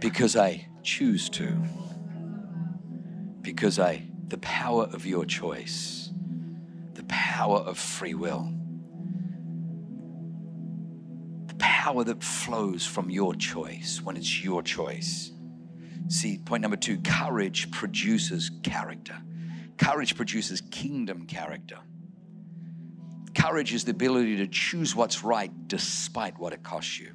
Because 0.00 0.36
I 0.36 0.68
choose 0.82 1.28
to. 1.30 1.56
Because 3.42 3.78
I, 3.78 4.08
the 4.26 4.38
power 4.38 4.84
of 4.92 5.06
your 5.06 5.24
choice, 5.24 6.10
the 6.94 7.04
power 7.04 7.58
of 7.58 7.78
free 7.78 8.14
will, 8.14 8.52
the 11.46 11.54
power 11.54 12.04
that 12.04 12.22
flows 12.22 12.84
from 12.84 13.10
your 13.10 13.34
choice 13.34 14.00
when 14.02 14.16
it's 14.16 14.42
your 14.44 14.62
choice. 14.62 15.32
See, 16.08 16.38
point 16.38 16.62
number 16.62 16.76
two 16.76 16.98
courage 17.00 17.70
produces 17.70 18.50
character. 18.62 19.16
Courage 19.78 20.16
produces 20.16 20.60
kingdom 20.60 21.26
character. 21.26 21.78
Courage 23.34 23.72
is 23.72 23.84
the 23.84 23.92
ability 23.92 24.36
to 24.38 24.46
choose 24.46 24.94
what's 24.96 25.22
right 25.22 25.50
despite 25.68 26.38
what 26.38 26.52
it 26.52 26.62
costs 26.62 26.98
you. 26.98 27.12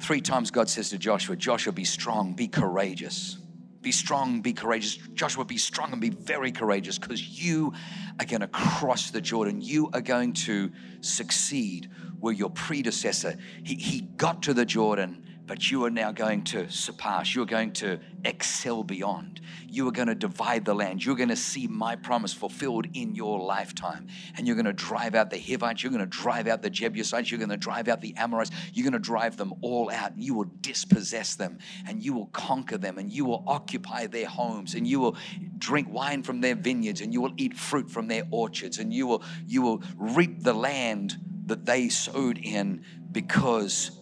Three 0.00 0.20
times 0.20 0.50
God 0.50 0.68
says 0.68 0.90
to 0.90 0.98
Joshua, 0.98 1.36
Joshua, 1.36 1.72
be 1.72 1.84
strong, 1.84 2.34
be 2.34 2.48
courageous. 2.48 3.38
Be 3.82 3.92
strong, 3.92 4.42
be 4.42 4.52
courageous. 4.52 4.96
Joshua, 5.14 5.44
be 5.44 5.56
strong 5.56 5.92
and 5.92 6.00
be 6.00 6.10
very 6.10 6.52
courageous 6.52 6.98
because 6.98 7.42
you 7.42 7.72
are 8.18 8.26
going 8.26 8.40
to 8.40 8.48
cross 8.48 9.10
the 9.10 9.20
Jordan. 9.20 9.60
You 9.60 9.90
are 9.92 10.00
going 10.00 10.32
to 10.34 10.70
succeed 11.00 11.90
where 12.18 12.34
your 12.34 12.50
predecessor, 12.50 13.36
he, 13.62 13.74
he 13.74 14.00
got 14.00 14.42
to 14.42 14.54
the 14.54 14.64
Jordan 14.64 15.24
but 15.50 15.68
you 15.68 15.84
are 15.84 15.90
now 15.90 16.12
going 16.12 16.44
to 16.44 16.70
surpass. 16.70 17.34
You're 17.34 17.44
going 17.44 17.72
to 17.72 17.98
excel 18.24 18.84
beyond. 18.84 19.40
You 19.68 19.88
are 19.88 19.90
going 19.90 20.06
to 20.06 20.14
divide 20.14 20.64
the 20.64 20.74
land. 20.74 21.04
You're 21.04 21.16
going 21.16 21.30
to 21.30 21.34
see 21.34 21.66
my 21.66 21.96
promise 21.96 22.32
fulfilled 22.32 22.86
in 22.94 23.16
your 23.16 23.40
lifetime. 23.40 24.06
And 24.36 24.46
you're 24.46 24.54
going 24.54 24.66
to 24.66 24.72
drive 24.72 25.16
out 25.16 25.28
the 25.28 25.40
Hivites. 25.40 25.82
You're 25.82 25.90
going 25.90 26.04
to 26.04 26.18
drive 26.18 26.46
out 26.46 26.62
the 26.62 26.70
Jebusites. 26.70 27.32
You're 27.32 27.38
going 27.38 27.50
to 27.50 27.56
drive 27.56 27.88
out 27.88 28.00
the 28.00 28.14
Amorites. 28.16 28.52
You're 28.72 28.84
going 28.84 28.92
to 28.92 29.00
drive 29.00 29.36
them 29.36 29.52
all 29.60 29.90
out. 29.90 30.12
And 30.12 30.22
you 30.22 30.34
will 30.34 30.52
dispossess 30.60 31.34
them. 31.34 31.58
And 31.88 32.00
you 32.00 32.12
will 32.12 32.26
conquer 32.26 32.78
them. 32.78 32.96
And 32.98 33.10
you 33.10 33.24
will 33.24 33.42
occupy 33.48 34.06
their 34.06 34.28
homes. 34.28 34.76
And 34.76 34.86
you 34.86 35.00
will 35.00 35.16
drink 35.58 35.88
wine 35.90 36.22
from 36.22 36.42
their 36.42 36.54
vineyards. 36.54 37.00
And 37.00 37.12
you 37.12 37.20
will 37.20 37.34
eat 37.36 37.56
fruit 37.56 37.90
from 37.90 38.06
their 38.06 38.22
orchards. 38.30 38.78
And 38.78 38.94
you 38.94 39.08
will, 39.08 39.24
you 39.48 39.62
will 39.62 39.82
reap 39.96 40.44
the 40.44 40.54
land 40.54 41.16
that 41.46 41.66
they 41.66 41.88
sowed 41.88 42.38
in 42.38 42.84
because 43.10 43.99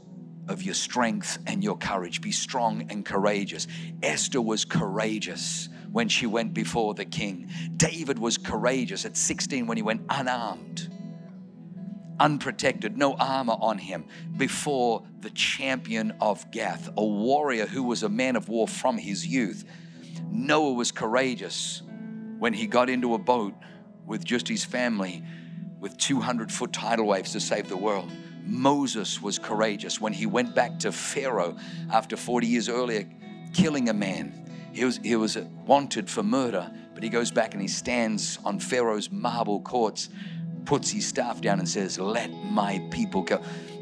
of 0.49 0.63
your 0.63 0.75
strength 0.75 1.39
and 1.47 1.63
your 1.63 1.77
courage. 1.77 2.21
Be 2.21 2.33
strong 2.33 2.87
and 2.91 3.05
courageous. 3.05 3.67
Esther 4.03 4.41
was 4.41 4.65
courageous 4.65 5.69
when 5.93 6.09
she 6.09 6.27
went 6.27 6.55
before 6.55 6.95
the 6.95 7.05
king. 7.05 7.51
David 7.77 8.19
was 8.19 8.39
courageous 8.39 9.05
at 9.05 9.17
16 9.17 9.67
when 9.67 9.77
he 9.77 9.83
went 9.83 10.03
unarmed, 10.09 10.89
unprotected, 12.21 12.97
no 12.97 13.15
armor 13.15 13.57
on 13.61 13.79
him, 13.79 14.05
before 14.37 15.03
the 15.21 15.31
champion 15.31 16.13
of 16.21 16.51
Gath, 16.51 16.89
a 16.97 17.05
warrior 17.05 17.67
who 17.67 17.83
was 17.83 18.03
a 18.03 18.09
man 18.09 18.37
of 18.37 18.49
war 18.49 18.69
from 18.69 18.99
his 18.99 19.27
youth. 19.27 19.65
Noah 20.31 20.73
was 20.73 20.93
courageous 20.93 21.83
when 22.39 22.53
he 22.53 22.67
got 22.67 22.91
into 22.91 23.15
a 23.15 23.19
boat 23.19 23.55
with 24.07 24.25
just 24.25 24.49
his 24.49 24.65
family 24.65 25.23
with 25.81 25.97
200 25.97 26.51
foot 26.51 26.73
tidal 26.73 27.07
waves 27.07 27.33
to 27.33 27.41
save 27.41 27.69
the 27.69 27.77
world. 27.77 28.11
Moses 28.49 29.21
was 29.21 29.39
courageous 29.39 30.01
when 30.01 30.13
he 30.13 30.27
went 30.27 30.55
back 30.55 30.79
to 30.81 30.91
Pharaoh 30.91 31.57
after 31.93 32.17
40 32.17 32.47
years 32.47 32.69
earlier, 32.69 33.07
killing 33.53 33.91
a 33.91 33.95
man. 33.95 34.33
He 34.73 34.85
was, 34.85 34.99
he 34.99 35.15
was 35.17 35.37
wanted 35.67 36.09
for 36.09 36.23
murder, 36.23 36.71
but 36.95 37.03
he 37.03 37.11
goes 37.11 37.31
back 37.31 37.53
and 37.53 37.61
he 37.61 37.69
stands 37.69 38.39
on 38.45 38.59
Pharaoh's 38.59 39.11
marble 39.11 39.61
courts, 39.61 40.09
puts 40.65 40.91
his 40.91 41.07
staff 41.07 41.41
down, 41.41 41.59
and 41.59 41.69
says, 41.69 41.99
Let 41.99 42.31
my 42.31 42.83
people 42.91 43.23
go. 43.23 43.37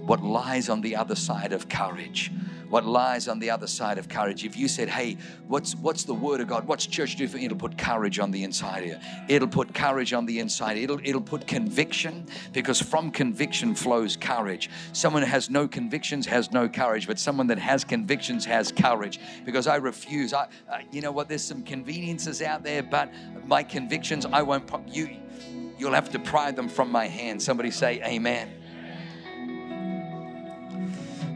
What 0.05 0.22
lies 0.22 0.68
on 0.68 0.81
the 0.81 0.96
other 0.96 1.14
side 1.14 1.52
of 1.52 1.68
courage? 1.68 2.33
What 2.68 2.85
lies 2.85 3.29
on 3.29 3.38
the 3.38 3.50
other 3.50 3.66
side 3.66 3.98
of 3.98 4.09
courage. 4.09 4.44
If 4.44 4.57
you 4.57 4.68
said, 4.68 4.88
hey, 4.88 5.16
what's, 5.46 5.74
what's 5.76 6.05
the 6.05 6.14
word 6.14 6.40
of 6.40 6.48
God? 6.48 6.66
What's 6.66 6.87
church 6.87 7.16
do 7.16 7.29
for 7.29 7.38
you? 7.38 7.46
It'll 7.46 7.59
put 7.59 7.79
courage 7.79 8.18
on 8.18 8.31
the 8.31 8.42
inside 8.42 8.81
of 8.81 8.88
you. 8.88 8.96
It'll 9.29 9.48
put 9.48 9.74
courage 9.74 10.12
on 10.12 10.26
the 10.26 10.38
inside. 10.38 10.76
It'll, 10.76 11.00
it'll 11.02 11.20
put 11.20 11.46
conviction 11.46 12.26
because 12.52 12.81
from 12.81 13.11
conviction 13.11 13.74
flows 13.74 14.16
courage. 14.16 14.70
Someone 14.92 15.22
who 15.22 15.29
has 15.29 15.50
no 15.50 15.68
convictions 15.68 16.26
has 16.26 16.50
no 16.52 16.68
courage, 16.68 17.07
but 17.07 17.18
someone 17.18 17.46
that 17.48 17.59
has 17.59 17.85
convictions 17.85 18.44
has 18.44 18.72
courage 18.72 19.20
because 19.44 19.66
I 19.66 19.76
refuse. 19.76 20.33
I, 20.33 20.48
uh, 20.70 20.79
you 20.90 21.00
know 21.00 21.12
what? 21.12 21.29
There's 21.29 21.44
some 21.44 21.62
conveniences 21.62 22.42
out 22.42 22.62
there, 22.62 22.83
but 22.83 23.12
my 23.46 23.62
convictions, 23.62 24.26
I 24.26 24.42
won't, 24.42 24.70
you, 24.88 25.16
you'll 25.79 25.94
have 25.94 26.11
to 26.11 26.18
pry 26.18 26.50
them 26.50 26.68
from 26.68 26.90
my 26.90 27.07
hand. 27.07 27.42
Somebody 27.42 27.70
say 27.70 28.02
amen. 28.02 28.50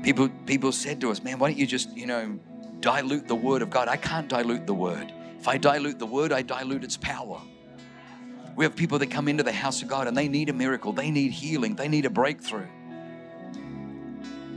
People, 0.03 0.29
people 0.47 0.73
said 0.73 1.01
to 1.03 1.11
us, 1.11 1.23
man, 1.23 1.39
why 1.39 1.51
don't 1.51 1.59
you 1.59 1.67
just, 1.67 1.95
you 1.97 2.07
know, 2.07 2.39
dilute 2.81 3.29
the 3.29 3.35
word 3.35 3.63
of 3.63 3.71
God? 3.71 3.89
I 3.89 3.97
can't 3.97 4.29
dilute 4.29 4.67
the 4.67 4.75
word. 4.75 5.13
If 5.39 5.47
I 5.49 5.59
dilute 5.59 5.99
the 5.99 6.07
word, 6.07 6.33
I 6.33 6.43
dilute 6.43 6.85
its 6.85 6.97
power. 6.97 7.41
We 8.57 8.65
have 8.65 8.77
people 8.77 8.99
that 8.99 9.11
come 9.11 9.29
into 9.29 9.43
the 9.43 9.53
house 9.53 9.83
of 9.83 9.89
God 9.89 10.07
and 10.07 10.17
they 10.17 10.29
need 10.29 10.49
a 10.49 10.53
miracle, 10.53 10.93
they 10.93 11.11
need 11.11 11.33
healing, 11.33 11.77
they 11.77 11.89
need 11.89 12.05
a 12.05 12.11
breakthrough. 12.11 12.67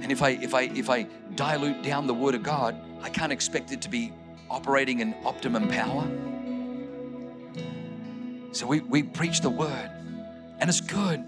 And 0.02 0.12
if 0.12 0.22
I 0.22 0.32
if 0.32 0.54
I 0.54 0.64
if 0.64 0.90
I 0.90 1.08
dilute 1.36 1.82
down 1.84 2.08
the 2.08 2.14
word 2.14 2.36
of 2.36 2.44
God, 2.44 2.76
I 3.02 3.10
can't 3.10 3.32
expect 3.32 3.72
it 3.72 3.82
to 3.84 3.90
be 3.90 4.12
operating 4.50 5.00
in 5.00 5.16
optimum 5.24 5.70
power. 5.70 6.06
So 8.52 8.68
we, 8.68 8.82
we 8.82 9.02
preach 9.02 9.40
the 9.42 9.50
word, 9.50 9.90
and 10.60 10.70
it's 10.70 10.82
good 10.82 11.24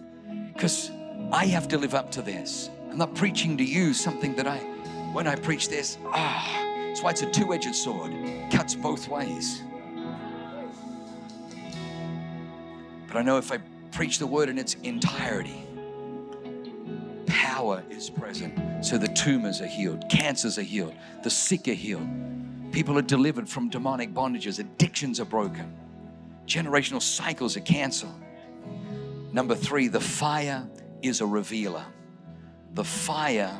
because 0.54 0.92
I 1.32 1.46
have 1.46 1.70
to 1.70 1.78
live 1.78 1.96
up 1.96 2.12
to 2.12 2.22
this. 2.22 2.70
I'm 2.96 3.00
not 3.00 3.14
preaching 3.14 3.58
to 3.58 3.64
you 3.66 3.94
something 3.94 4.36
that 4.36 4.48
I, 4.48 4.60
when 5.12 5.28
I 5.28 5.36
preach 5.36 5.68
this, 5.68 5.98
ah, 6.14 6.64
that's 6.88 7.04
why 7.04 7.10
it's 7.10 7.24
a 7.24 7.30
two 7.30 7.54
edged 7.54 7.76
sword, 7.76 8.14
cuts 8.50 8.74
both 8.74 9.10
ways. 9.10 9.62
But 13.06 13.18
I 13.18 13.22
know 13.22 13.38
if 13.38 13.52
I 13.52 13.58
preach 13.92 14.18
the 14.18 14.26
word 14.26 14.48
in 14.48 14.58
its 14.58 14.76
entirety, 14.84 15.62
power 17.26 17.84
is 17.90 18.10
present. 18.10 18.86
So 18.86 18.98
the 18.98 19.10
tumors 19.10 19.60
are 19.60 19.68
healed, 19.68 20.06
cancers 20.10 20.58
are 20.58 20.62
healed, 20.62 20.96
the 21.22 21.30
sick 21.30 21.68
are 21.68 21.74
healed, 21.74 22.08
people 22.72 22.98
are 22.98 23.02
delivered 23.02 23.50
from 23.50 23.68
demonic 23.68 24.14
bondages, 24.14 24.58
addictions 24.58 25.20
are 25.20 25.26
broken, 25.26 25.76
generational 26.48 27.02
cycles 27.02 27.58
are 27.58 27.62
canceled. 27.76 28.16
Number 29.34 29.54
three, 29.54 29.90
the 29.90 30.00
fire 30.00 30.66
is 31.02 31.20
a 31.20 31.26
revealer. 31.26 31.84
The 32.76 32.84
fire 32.84 33.52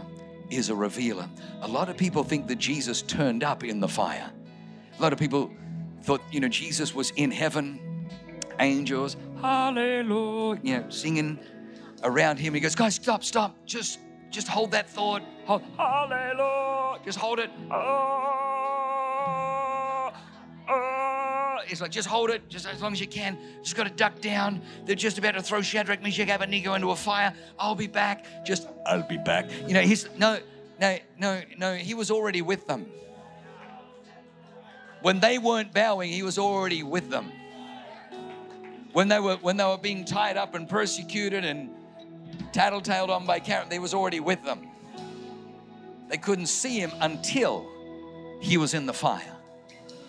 is 0.50 0.70
a 0.70 0.76
revealer. 0.76 1.28
A 1.62 1.68
lot 1.68 1.90
of 1.90 1.98
people 1.98 2.24
think 2.24 2.48
that 2.48 2.58
Jesus 2.58 3.02
turned 3.02 3.44
up 3.44 3.64
in 3.64 3.80
the 3.80 3.88
fire. 3.88 4.30
A 4.98 5.02
lot 5.02 5.14
of 5.14 5.20
people 5.20 5.52
thought, 6.04 6.22
you 6.32 6.40
know, 6.40 6.50
Jesus 6.50 6.94
was 6.94 7.12
in 7.12 7.32
heaven, 7.32 8.08
angels, 8.60 9.18
hallelujah, 9.42 10.60
you 10.64 10.78
know, 10.78 10.90
singing 10.90 11.40
around 12.04 12.38
him. 12.38 12.54
He 12.54 12.60
goes, 12.60 12.76
guys, 12.76 12.96
stop, 12.96 13.24
stop. 13.24 13.56
Just 13.66 14.00
just 14.30 14.48
hold 14.50 14.72
that 14.72 14.90
thought. 14.90 15.24
Hold, 15.46 15.62
hallelujah. 15.78 17.00
Just 17.06 17.18
hold 17.18 17.40
it. 17.40 17.50
Oh, 17.72 18.45
It's 21.70 21.82
like, 21.82 21.92
just 21.92 22.08
hold 22.08 22.30
it, 22.30 22.48
just 22.50 22.68
as 22.68 22.82
long 22.82 22.94
as 22.94 23.00
you 23.00 23.08
can. 23.08 23.38
Just 23.64 23.76
got 23.76 23.86
to 23.86 23.94
duck 23.94 24.22
down. 24.22 24.62
They're 24.86 24.96
just 24.96 25.18
about 25.18 25.34
to 25.36 25.42
throw 25.42 25.62
Shadrach, 25.62 26.02
Meshach, 26.02 26.30
Abednego 26.30 26.74
into 26.74 26.92
a 26.92 26.96
fire. 26.96 27.34
I'll 27.60 27.76
be 27.76 27.88
back. 27.88 28.26
Just, 28.46 28.68
I'll 28.86 29.08
be 29.08 29.18
back. 29.18 29.50
You 29.68 29.74
know, 29.74 29.82
he's, 29.82 30.10
no, 30.18 30.40
no, 30.80 30.98
no, 31.20 31.42
no, 31.58 31.76
he 31.76 31.94
was 31.94 32.12
already 32.12 32.42
with 32.42 32.68
them. 32.68 32.86
When 35.02 35.20
they 35.20 35.38
weren't 35.38 35.74
bowing, 35.74 36.12
he 36.12 36.24
was 36.24 36.38
already 36.38 36.82
with 36.84 37.10
them. 37.10 37.32
When 38.94 39.08
they 39.08 39.20
were, 39.20 39.36
when 39.36 39.58
they 39.58 39.64
were 39.64 39.78
being 39.78 40.06
tied 40.06 40.38
up 40.38 40.56
and 40.56 40.68
persecuted 40.68 41.46
and 41.46 41.70
tattletaled 42.54 43.10
on 43.10 43.26
by 43.26 43.40
Karen, 43.40 43.70
they 43.70 43.80
was 43.80 43.94
already 43.94 44.20
with 44.20 44.44
them. 44.44 44.68
They 46.10 46.18
couldn't 46.18 46.48
see 46.48 46.80
him 46.80 46.92
until 47.02 47.68
he 48.42 48.58
was 48.58 48.74
in 48.74 48.86
the 48.86 48.94
fire. 48.94 49.35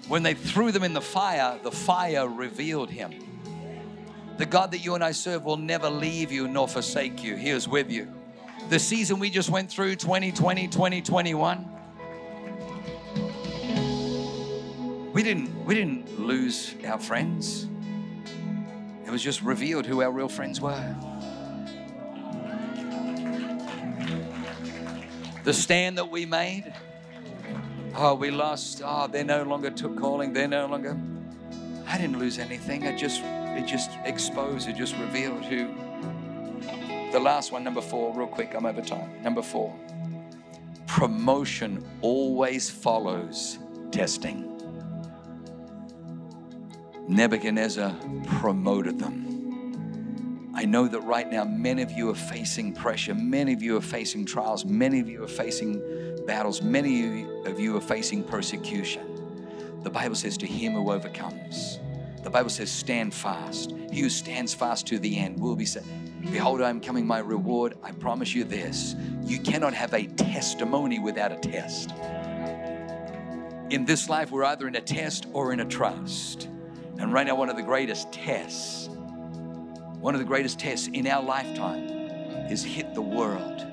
When 0.09 0.23
they 0.23 0.35
threw 0.35 0.71
them 0.71 0.85
in 0.85 0.93
the 0.93 1.01
fire, 1.01 1.59
the 1.63 1.73
fire 1.73 2.29
revealed 2.29 2.91
him. 2.91 3.13
The 4.39 4.47
God 4.47 4.71
that 4.73 4.79
you 4.79 4.95
and 4.95 5.03
I 5.03 5.13
serve 5.13 5.45
will 5.45 5.57
never 5.57 5.91
leave 5.91 6.31
you 6.31 6.47
nor 6.47 6.69
forsake 6.69 7.25
you. 7.25 7.37
He 7.37 7.51
is 7.51 7.67
with 7.67 7.91
you. 7.91 8.13
The 8.69 8.79
season 8.79 9.19
we 9.19 9.31
just 9.31 9.49
went 9.49 9.71
through, 9.71 9.97
2020, 9.97 10.69
2021, 10.69 11.69
we 15.13 15.23
didn't, 15.23 15.65
we 15.65 15.75
didn't 15.75 16.21
lose 16.21 16.75
our 16.87 16.99
friends. 16.99 17.67
It 19.07 19.11
was 19.11 19.23
just 19.23 19.41
revealed 19.43 19.87
who 19.87 20.03
our 20.03 20.11
real 20.11 20.29
friends 20.29 20.61
were. 20.61 20.95
The 25.45 25.55
stand 25.55 25.99
that 25.99 26.11
we 26.11 26.27
made, 26.27 26.75
oh, 27.97 28.15
we 28.15 28.31
lost, 28.31 28.83
ah, 28.85 29.05
oh, 29.05 29.07
they're 29.07 29.25
no 29.25 29.43
longer 29.43 29.71
took 29.71 29.97
calling, 29.99 30.33
they're 30.33 30.49
no 30.49 30.67
longer. 30.67 30.97
I 31.87 31.99
didn't 31.99 32.19
lose 32.19 32.39
anything. 32.39 32.87
I 32.87 32.97
just, 32.97 33.23
it 33.23 33.67
just 33.67 33.91
exposed, 34.05 34.69
it 34.69 34.77
just 34.77 34.97
revealed 34.99 35.45
who. 35.45 35.75
The 37.13 37.21
last 37.21 37.53
one, 37.53 37.65
number 37.65 37.81
four, 37.81 38.13
real 38.15 38.27
quick, 38.27 38.55
I'm 38.55 38.67
over 38.67 38.83
time. 38.83 39.23
Number 39.23 39.43
four, 39.43 39.75
promotion 40.87 41.87
always 42.03 42.69
follows 42.69 43.59
testing. 43.91 44.53
Nebuchadnezzar 47.09 47.95
promoted 48.27 48.99
them. 48.99 50.53
I 50.55 50.65
know 50.65 50.89
that 50.89 51.01
right 51.01 51.31
now 51.31 51.45
many 51.45 51.83
of 51.83 51.93
you 51.93 52.11
are 52.11 52.15
facing 52.15 52.75
pressure, 52.75 53.15
many 53.15 53.53
of 53.53 53.63
you 53.63 53.77
are 53.77 53.83
facing 53.83 54.25
trials, 54.25 54.65
many 54.65 55.01
of 55.01 55.09
you 55.09 55.23
are 55.23 55.29
facing 55.29 56.25
battles, 56.27 56.63
many 56.63 57.07
of 57.07 57.15
you 57.15 57.36
are 57.51 57.81
facing 57.81 58.25
persecution. 58.25 59.81
The 59.83 59.91
Bible 59.91 60.15
says, 60.15 60.37
To 60.39 60.47
him 60.47 60.75
who 60.75 60.91
overcomes. 60.91 61.79
The 62.23 62.31
Bible 62.31 62.51
says, 62.51 62.71
Stand 62.71 63.15
fast. 63.15 63.73
He 63.93 64.01
who 64.01 64.09
stands 64.09 64.55
fast 64.55 64.87
to 64.89 64.99
the 64.99 65.19
end 65.19 65.39
will 65.39 65.57
be 65.57 65.65
saved. 65.65 65.87
Behold, 66.33 66.61
I 66.61 66.71
am 66.71 66.81
coming, 66.81 67.07
my 67.07 67.19
reward. 67.19 67.75
I 67.83 67.93
promise 67.93 68.35
you 68.35 68.45
this 68.45 68.97
you 69.23 69.39
cannot 69.39 69.75
have 69.75 69.95
a 69.95 70.07
testimony 70.07 70.99
without 70.99 71.33
a 71.33 71.37
test. 71.37 71.93
In 73.71 73.85
this 73.85 74.09
life, 74.09 74.31
we're 74.31 74.45
either 74.45 74.69
in 74.69 74.77
a 74.77 74.81
test 74.81 75.27
or 75.33 75.53
in 75.53 75.61
a 75.61 75.65
trust. 75.65 76.49
And 76.99 77.13
right 77.13 77.27
now, 77.27 77.35
one 77.35 77.49
of 77.49 77.57
the 77.57 77.63
greatest 77.63 78.13
tests 78.13 78.89
one 80.01 80.15
of 80.15 80.21
the 80.21 80.27
greatest 80.27 80.61
tests 80.61 80.89
in 80.93 81.07
our 81.09 81.23
lifetime 81.23 81.89
is 82.49 82.63
hit 82.63 82.95
the 82.95 83.03
world. 83.03 83.67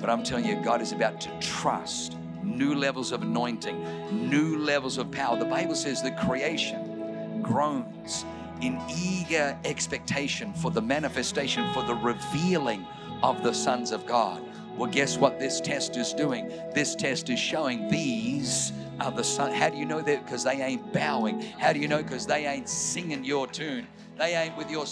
But 0.00 0.08
I'm 0.08 0.22
telling 0.22 0.46
you, 0.46 0.62
God 0.64 0.80
is 0.80 0.92
about 0.92 1.20
to 1.20 1.40
trust 1.40 2.16
new 2.42 2.74
levels 2.74 3.12
of 3.12 3.22
anointing, 3.22 4.28
new 4.28 4.58
levels 4.58 4.98
of 4.98 5.10
power. 5.10 5.38
The 5.38 5.44
Bible 5.44 5.74
says 5.74 6.02
that 6.02 6.20
creation 6.20 7.42
groans 7.42 8.24
in 8.60 8.80
eager 9.02 9.58
expectation 9.64 10.52
for 10.54 10.70
the 10.70 10.82
manifestation, 10.82 11.72
for 11.72 11.82
the 11.84 11.94
revealing 11.94 12.86
of 13.22 13.42
the 13.42 13.52
sons 13.52 13.92
of 13.92 14.06
God. 14.06 14.42
Well, 14.76 14.90
guess 14.90 15.18
what 15.18 15.38
this 15.38 15.60
test 15.60 15.96
is 15.96 16.12
doing? 16.12 16.48
This 16.74 16.94
test 16.94 17.28
is 17.28 17.38
showing 17.38 17.88
these 17.88 18.72
are 19.00 19.10
the 19.10 19.24
sons. 19.24 19.54
How 19.54 19.70
do 19.70 19.76
you 19.76 19.84
know 19.84 20.00
that? 20.00 20.24
Because 20.24 20.44
they 20.44 20.62
ain't 20.62 20.92
bowing. 20.92 21.40
How 21.58 21.72
do 21.72 21.80
you 21.80 21.88
know? 21.88 22.02
Because 22.02 22.26
they 22.26 22.46
ain't 22.46 22.68
singing 22.68 23.24
your 23.24 23.46
tune. 23.46 23.86
They 24.18 24.34
ain't 24.36 24.56
with 24.56 24.70
your, 24.70 24.84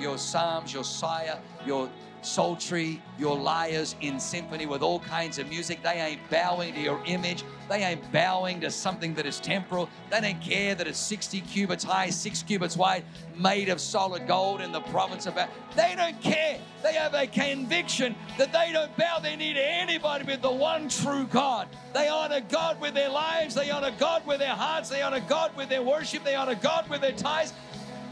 your 0.00 0.18
psalms, 0.18 0.72
your 0.72 0.84
sire, 0.84 1.38
your 1.66 1.90
psaltery, 2.22 3.00
your 3.18 3.36
lyres 3.36 3.96
in 4.00 4.18
symphony 4.20 4.66
with 4.66 4.82
all 4.82 5.00
kinds 5.00 5.38
of 5.38 5.48
music. 5.48 5.82
They 5.82 6.00
ain't 6.00 6.20
bowing 6.30 6.74
to 6.74 6.80
your 6.80 7.00
image. 7.06 7.44
They 7.68 7.82
ain't 7.82 8.10
bowing 8.12 8.60
to 8.62 8.70
something 8.70 9.14
that 9.14 9.26
is 9.26 9.40
temporal. 9.40 9.88
They 10.10 10.20
don't 10.20 10.40
care 10.40 10.74
that 10.74 10.86
it's 10.86 10.98
60 10.98 11.40
cubits 11.42 11.84
high, 11.84 12.10
six 12.10 12.42
cubits 12.42 12.76
wide, 12.76 13.04
made 13.36 13.68
of 13.68 13.80
solid 13.80 14.26
gold 14.26 14.60
in 14.60 14.72
the 14.72 14.80
province 14.80 15.26
of. 15.26 15.34
They 15.76 15.94
don't 15.96 16.20
care. 16.20 16.58
They 16.82 16.94
have 16.94 17.14
a 17.14 17.26
conviction 17.26 18.14
that 18.38 18.52
they 18.52 18.72
don't 18.72 18.96
bow 18.96 19.18
their 19.20 19.36
knee 19.36 19.54
to 19.54 19.64
anybody 19.64 20.24
but 20.24 20.42
the 20.42 20.50
one 20.50 20.88
true 20.88 21.26
God. 21.26 21.68
They 21.92 22.08
honor 22.08 22.40
God 22.40 22.80
with 22.80 22.94
their 22.94 23.10
lives. 23.10 23.54
They 23.54 23.70
honor 23.70 23.92
God 23.98 24.26
with 24.26 24.38
their 24.38 24.54
hearts. 24.54 24.88
They 24.88 25.02
honor 25.02 25.20
God 25.20 25.56
with 25.56 25.68
their 25.68 25.82
worship. 25.82 26.24
They 26.24 26.34
honor 26.34 26.54
God 26.54 26.88
with 26.88 27.00
their 27.00 27.12
ties. 27.12 27.52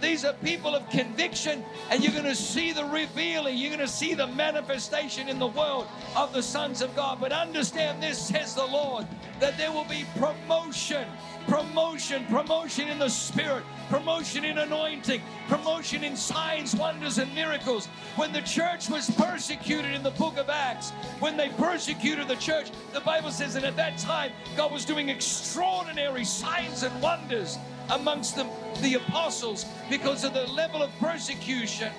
These 0.01 0.25
are 0.25 0.35
people 0.35 0.75
of 0.75 0.89
conviction, 0.91 1.65
and 1.91 2.03
you're 2.03 2.13
going 2.13 2.25
to 2.25 2.35
see 2.35 2.73
the 2.73 2.85
revealing. 2.85 3.57
You're 3.57 3.71
going 3.75 3.87
to 3.87 3.93
see 3.93 4.15
the 4.15 4.27
manifestation 4.27 5.29
in 5.29 5.39
the 5.39 5.47
world 5.47 5.87
of 6.15 6.33
the 6.33 6.43
sons 6.43 6.83
of 6.83 6.95
God. 6.95 7.19
But 7.21 7.33
understand 7.33 8.03
this, 8.03 8.19
says 8.19 8.55
the 8.55 8.67
Lord, 8.67 9.07
that 9.41 9.57
there 9.57 9.73
will 9.73 9.85
be 9.85 10.05
promotion, 10.17 11.07
promotion, 11.49 12.25
promotion 12.27 12.89
in 12.89 12.99
the 12.99 13.09
Spirit, 13.09 13.65
promotion 13.89 14.45
in 14.45 14.59
anointing, 14.59 15.23
promotion 15.49 16.05
in 16.05 16.17
signs, 16.17 16.75
wonders, 16.75 17.19
and 17.19 17.35
miracles. 17.35 17.87
When 18.17 18.33
the 18.33 18.43
church 18.43 18.91
was 18.91 19.09
persecuted 19.11 19.93
in 19.93 20.03
the 20.03 20.11
book 20.13 20.37
of 20.37 20.51
Acts, 20.51 20.91
when 21.21 21.37
they 21.37 21.49
persecuted 21.51 22.29
the 22.29 22.37
church, 22.37 22.71
the 22.93 23.01
Bible 23.01 23.31
says 23.31 23.55
that 23.55 23.65
at 23.65 23.77
that 23.77 23.99
time, 23.99 24.33
God 24.57 24.73
was 24.73 24.85
doing 24.85 25.09
extraordinary 25.09 26.25
signs 26.25 26.83
and 26.83 27.03
wonders 27.03 27.59
amongst 27.90 28.37
them, 28.37 28.49
the 28.81 28.94
apostles 28.94 29.66
because 29.88 30.25
of 30.25 30.35
the 30.35 30.46
level 30.49 30.83
of 30.83 30.90
persecution 30.99 31.92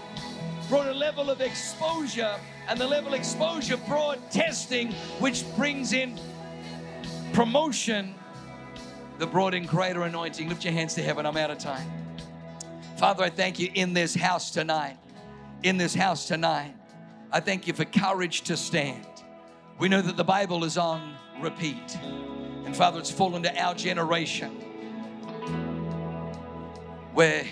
brought 0.70 0.88
a 0.88 0.94
level 0.94 1.30
of 1.30 1.42
exposure 1.42 2.36
and 2.68 2.80
the 2.80 2.88
level 2.88 3.14
of 3.14 3.20
exposure 3.20 3.78
brought 3.78 4.32
testing 4.32 4.92
which 5.20 5.44
brings 5.56 5.94
in 5.94 6.20
promotion. 7.34 8.14
That 9.20 9.32
brought 9.32 9.56
in 9.56 9.66
greater 9.66 10.04
anointing. 10.04 10.48
Lift 10.48 10.64
your 10.64 10.74
hands 10.74 10.94
to 10.94 11.02
heaven. 11.02 11.26
I'm 11.26 11.38
out 11.38 11.50
of 11.50 11.58
time. 11.58 11.90
Father 12.98 13.24
i 13.24 13.30
thank 13.30 13.58
you 13.60 13.72
in 13.74 13.94
this 13.94 14.14
house 14.14 14.52
tonight. 14.52 14.98
In 15.64 15.78
this 15.78 15.96
house 15.96 16.28
tonight 16.28 16.74
i 17.32 17.40
thank 17.40 17.68
you 17.68 17.74
for 17.74 17.86
courage 17.86 18.42
to 18.42 18.58
stand. 18.58 19.06
We 19.80 19.90
know 19.90 20.02
that 20.02 20.18
the 20.18 20.24
bible 20.24 20.64
is 20.64 20.78
on 20.78 21.16
repeat. 21.42 21.98
And 22.66 22.76
father 22.76 23.00
it's 23.00 23.12
fallen 23.12 23.44
to 23.44 23.62
our 23.62 23.74
generation 23.74 24.64
where 27.18 27.44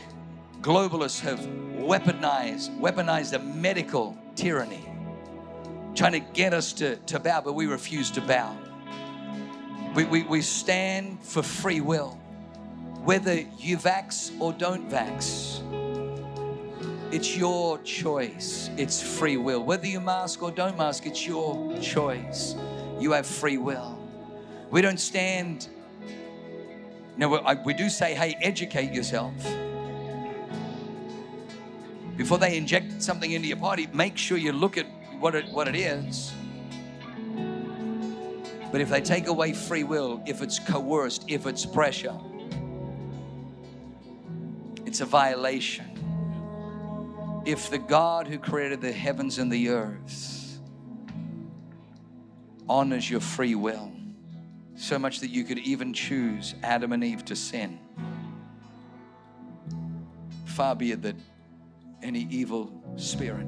globalists 0.61 1.19
have 1.21 1.39
weaponized, 1.39 2.79
weaponized 2.79 3.33
a 3.33 3.39
medical 3.39 4.15
tyranny, 4.35 4.87
trying 5.95 6.11
to 6.11 6.19
get 6.19 6.53
us 6.53 6.71
to, 6.71 6.97
to 6.97 7.19
bow, 7.19 7.41
but 7.41 7.53
we 7.53 7.65
refuse 7.65 8.11
to 8.11 8.21
bow. 8.21 8.55
We, 9.95 10.03
we, 10.03 10.21
we 10.21 10.43
stand 10.43 11.19
for 11.23 11.41
free 11.41 11.81
will, 11.81 12.11
whether 13.05 13.39
you 13.57 13.77
vax 13.77 14.39
or 14.39 14.53
don't 14.53 14.87
vax. 14.87 15.63
It's 17.11 17.35
your 17.35 17.79
choice. 17.79 18.69
It's 18.77 19.01
free 19.01 19.37
will. 19.37 19.63
Whether 19.63 19.87
you 19.87 19.99
mask 19.99 20.43
or 20.43 20.51
don't 20.51 20.77
mask, 20.77 21.07
it's 21.07 21.25
your 21.25 21.75
choice. 21.79 22.53
You 22.99 23.13
have 23.13 23.25
free 23.25 23.57
will. 23.57 23.97
We 24.69 24.83
don't 24.83 24.99
stand. 24.99 25.69
No, 27.17 27.57
we 27.63 27.73
do 27.73 27.89
say, 27.89 28.13
hey, 28.13 28.37
educate 28.41 28.91
yourself. 28.91 29.33
Before 32.17 32.37
they 32.37 32.57
inject 32.57 33.01
something 33.01 33.31
into 33.31 33.47
your 33.47 33.57
body, 33.57 33.87
make 33.93 34.17
sure 34.17 34.37
you 34.37 34.51
look 34.51 34.77
at 34.77 34.85
what 35.19 35.35
it, 35.35 35.49
what 35.49 35.67
it 35.67 35.75
is. 35.75 36.33
But 38.71 38.81
if 38.81 38.89
they 38.89 39.01
take 39.01 39.27
away 39.27 39.53
free 39.53 39.83
will, 39.83 40.21
if 40.25 40.41
it's 40.41 40.59
coerced, 40.59 41.25
if 41.29 41.45
it's 41.45 41.65
pressure, 41.65 42.17
it's 44.85 44.99
a 44.99 45.05
violation. 45.05 45.85
If 47.45 47.69
the 47.69 47.77
God 47.77 48.27
who 48.27 48.37
created 48.37 48.81
the 48.81 48.91
heavens 48.91 49.37
and 49.37 49.51
the 49.51 49.69
earth 49.69 50.59
honors 52.67 53.09
your 53.09 53.21
free 53.21 53.55
will, 53.55 53.94
so 54.75 54.99
much 54.99 55.19
that 55.21 55.29
you 55.29 55.43
could 55.43 55.59
even 55.59 55.93
choose 55.93 56.55
Adam 56.63 56.91
and 56.91 57.03
Eve 57.03 57.23
to 57.25 57.35
sin, 57.35 57.79
far 60.45 60.75
be 60.75 60.91
it 60.91 61.01
that 61.01 61.15
any 62.03 62.27
evil 62.29 62.71
spirit 62.97 63.47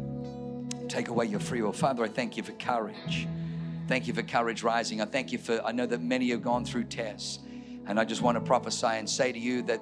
take 0.89 1.09
away 1.09 1.25
your 1.25 1.39
free 1.39 1.61
will. 1.61 1.73
Father, 1.73 2.03
I 2.03 2.07
thank 2.07 2.37
you 2.37 2.43
for 2.43 2.53
courage. 2.53 3.27
Thank 3.87 4.07
you 4.07 4.13
for 4.13 4.21
courage 4.21 4.63
rising. 4.63 5.01
I 5.01 5.05
thank 5.05 5.31
you 5.31 5.37
for, 5.37 5.61
I 5.65 5.71
know 5.71 5.85
that 5.85 6.01
many 6.01 6.29
have 6.29 6.41
gone 6.41 6.65
through 6.65 6.85
tests. 6.85 7.39
And 7.85 7.99
I 7.99 8.03
just 8.03 8.21
want 8.21 8.35
to 8.35 8.41
prophesy 8.41 8.87
and 8.87 9.09
say 9.09 9.31
to 9.31 9.39
you 9.39 9.61
that 9.63 9.81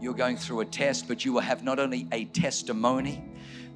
you're 0.00 0.14
going 0.14 0.36
through 0.36 0.60
a 0.60 0.64
test, 0.64 1.06
but 1.06 1.24
you 1.24 1.32
will 1.32 1.40
have 1.40 1.62
not 1.62 1.78
only 1.78 2.08
a 2.12 2.24
testimony, 2.26 3.22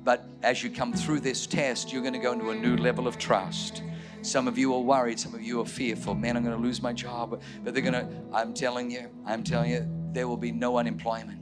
but 0.03 0.27
as 0.43 0.63
you 0.63 0.71
come 0.71 0.93
through 0.93 1.21
this 1.21 1.47
test, 1.47 1.93
you're 1.93 2.03
going 2.03 2.15
to 2.15 2.19
go 2.19 2.33
into 2.33 2.51
a 2.51 2.55
new 2.55 2.77
level 2.77 3.07
of 3.07 3.19
trust. 3.19 3.83
Some 4.27 4.49
of 4.49 4.59
you 4.59 4.75
are 4.75 4.81
worried, 4.81 5.21
some 5.21 5.37
of 5.37 5.43
you 5.43 5.61
are 5.61 5.65
fearful. 5.65 6.17
Man, 6.17 6.37
I'm 6.37 6.43
going 6.43 6.57
to 6.57 6.61
lose 6.61 6.83
my 6.83 6.93
job. 6.93 7.41
But 7.63 7.75
they're 7.75 7.83
going 7.83 7.93
to, 7.95 8.09
I'm 8.33 8.55
telling 8.55 8.91
you, 8.91 9.09
I'm 9.25 9.45
telling 9.45 9.71
you, 9.71 9.89
there 10.13 10.27
will 10.27 10.37
be 10.37 10.51
no 10.51 10.79
unemployment. 10.79 11.41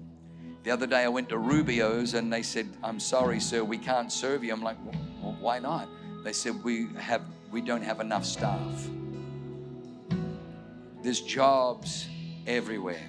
The 0.64 0.70
other 0.70 0.86
day 0.86 1.02
I 1.02 1.08
went 1.08 1.30
to 1.30 1.38
Rubio's 1.38 2.12
and 2.12 2.30
they 2.30 2.42
said, 2.42 2.68
I'm 2.82 3.00
sorry, 3.00 3.40
sir, 3.40 3.64
we 3.64 3.78
can't 3.78 4.12
serve 4.12 4.44
you. 4.44 4.52
I'm 4.52 4.62
like, 4.62 4.76
well, 4.84 5.34
why 5.40 5.60
not? 5.60 5.88
They 6.24 6.34
said, 6.34 6.62
we 6.62 6.88
have, 6.98 7.22
we 7.50 7.62
don't 7.62 7.82
have 7.82 8.00
enough 8.00 8.26
staff. 8.26 8.88
There's 11.02 11.22
jobs 11.22 12.06
everywhere. 12.46 13.08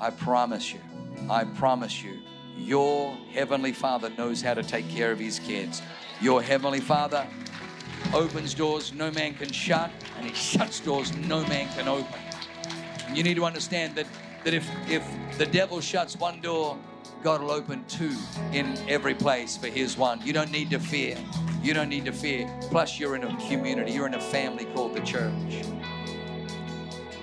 I 0.00 0.08
promise 0.08 0.72
you, 0.72 0.80
I 1.28 1.44
promise 1.44 2.02
you, 2.02 2.18
your 2.56 3.14
Heavenly 3.32 3.72
Father 3.72 4.10
knows 4.16 4.40
how 4.40 4.54
to 4.54 4.62
take 4.62 4.88
care 4.88 5.12
of 5.12 5.18
His 5.18 5.38
kids. 5.38 5.82
Your 6.22 6.42
Heavenly 6.42 6.80
Father 6.80 7.26
opens 8.12 8.54
doors 8.54 8.92
no 8.92 9.10
man 9.10 9.34
can 9.34 9.52
shut, 9.52 9.90
and 10.18 10.26
He 10.26 10.34
shuts 10.58 10.80
doors 10.80 11.16
no 11.16 11.44
man 11.46 11.68
can 11.74 11.88
open. 11.88 12.20
You 13.14 13.22
need 13.22 13.34
to 13.36 13.44
understand 13.44 13.94
that 13.96 14.06
that 14.44 14.54
if, 14.54 14.68
if 14.88 15.04
the 15.38 15.46
devil 15.46 15.80
shuts 15.80 16.16
one 16.16 16.40
door, 16.40 16.78
God 17.22 17.42
will 17.42 17.50
open 17.50 17.84
two 17.86 18.16
in 18.52 18.78
every 18.88 19.14
place 19.14 19.56
for 19.56 19.66
his 19.66 19.96
one. 19.96 20.20
You 20.24 20.32
don't 20.32 20.50
need 20.50 20.70
to 20.70 20.78
fear. 20.78 21.18
You 21.62 21.74
don't 21.74 21.90
need 21.90 22.06
to 22.06 22.12
fear. 22.12 22.50
Plus, 22.70 22.98
you're 22.98 23.14
in 23.16 23.24
a 23.24 23.36
community, 23.48 23.92
you're 23.92 24.06
in 24.06 24.14
a 24.14 24.20
family 24.20 24.64
called 24.64 24.94
the 24.94 25.00
church. 25.00 25.32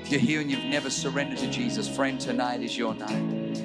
If 0.04 0.12
you're 0.12 0.22
here 0.22 0.42
and 0.42 0.52
you've 0.52 0.66
never 0.66 0.90
surrendered 0.90 1.40
to 1.40 1.50
Jesus, 1.50 1.90
friend, 1.90 2.20
tonight 2.20 2.62
is 2.62 2.78
your 2.78 2.94
night. 2.94 3.58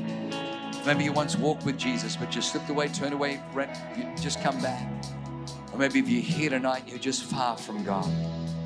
Maybe 0.86 1.04
you 1.04 1.12
once 1.12 1.36
walked 1.36 1.64
with 1.64 1.78
Jesus, 1.78 2.16
but 2.16 2.34
you 2.34 2.40
slipped 2.40 2.70
away, 2.70 2.88
turned 2.88 3.12
away, 3.12 3.40
just 4.20 4.42
come 4.42 4.60
back. 4.60 4.88
Or 5.72 5.78
maybe 5.78 6.00
if 6.00 6.08
you're 6.08 6.20
here 6.20 6.50
tonight, 6.50 6.84
you're 6.86 6.98
just 6.98 7.24
far 7.24 7.56
from 7.56 7.82
God. 7.82 8.10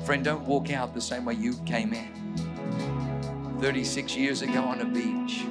Friend, 0.05 0.23
don't 0.23 0.43
walk 0.43 0.71
out 0.71 0.93
the 0.93 1.01
same 1.01 1.23
way 1.23 1.35
you 1.35 1.53
came 1.65 1.93
in. 1.93 3.57
36 3.61 4.15
years 4.15 4.41
ago 4.41 4.61
on 4.61 4.81
a 4.81 4.85
beach. 4.85 5.45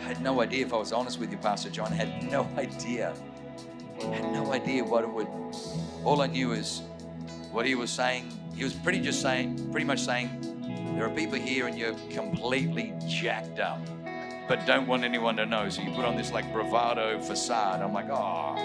I 0.00 0.02
had 0.02 0.20
no 0.22 0.40
idea, 0.40 0.66
if 0.66 0.74
I 0.74 0.76
was 0.76 0.92
honest 0.92 1.20
with 1.20 1.30
you, 1.30 1.38
Pastor 1.38 1.70
John, 1.70 1.92
I 1.92 1.96
had 1.96 2.30
no 2.30 2.48
idea. 2.56 3.14
I 4.00 4.14
had 4.16 4.32
no 4.32 4.52
idea 4.52 4.84
what 4.84 5.04
it 5.04 5.10
would. 5.10 5.28
All 6.04 6.20
I 6.20 6.26
knew 6.26 6.52
is 6.52 6.82
what 7.52 7.64
he 7.64 7.74
was 7.76 7.90
saying. 7.90 8.28
He 8.54 8.64
was 8.64 8.74
pretty 8.74 9.00
just 9.00 9.22
saying, 9.22 9.70
pretty 9.70 9.86
much 9.86 10.00
saying, 10.00 10.28
there 10.96 11.06
are 11.06 11.14
people 11.14 11.38
here 11.38 11.66
and 11.66 11.78
you're 11.78 11.94
completely 12.10 12.92
jacked 13.06 13.60
up, 13.60 13.80
but 14.48 14.66
don't 14.66 14.86
want 14.86 15.04
anyone 15.04 15.36
to 15.36 15.46
know. 15.46 15.68
So 15.68 15.80
you 15.80 15.90
put 15.92 16.04
on 16.04 16.16
this 16.16 16.32
like 16.32 16.52
bravado 16.52 17.20
facade. 17.20 17.80
I'm 17.80 17.92
like, 17.92 18.10
oh, 18.10 18.56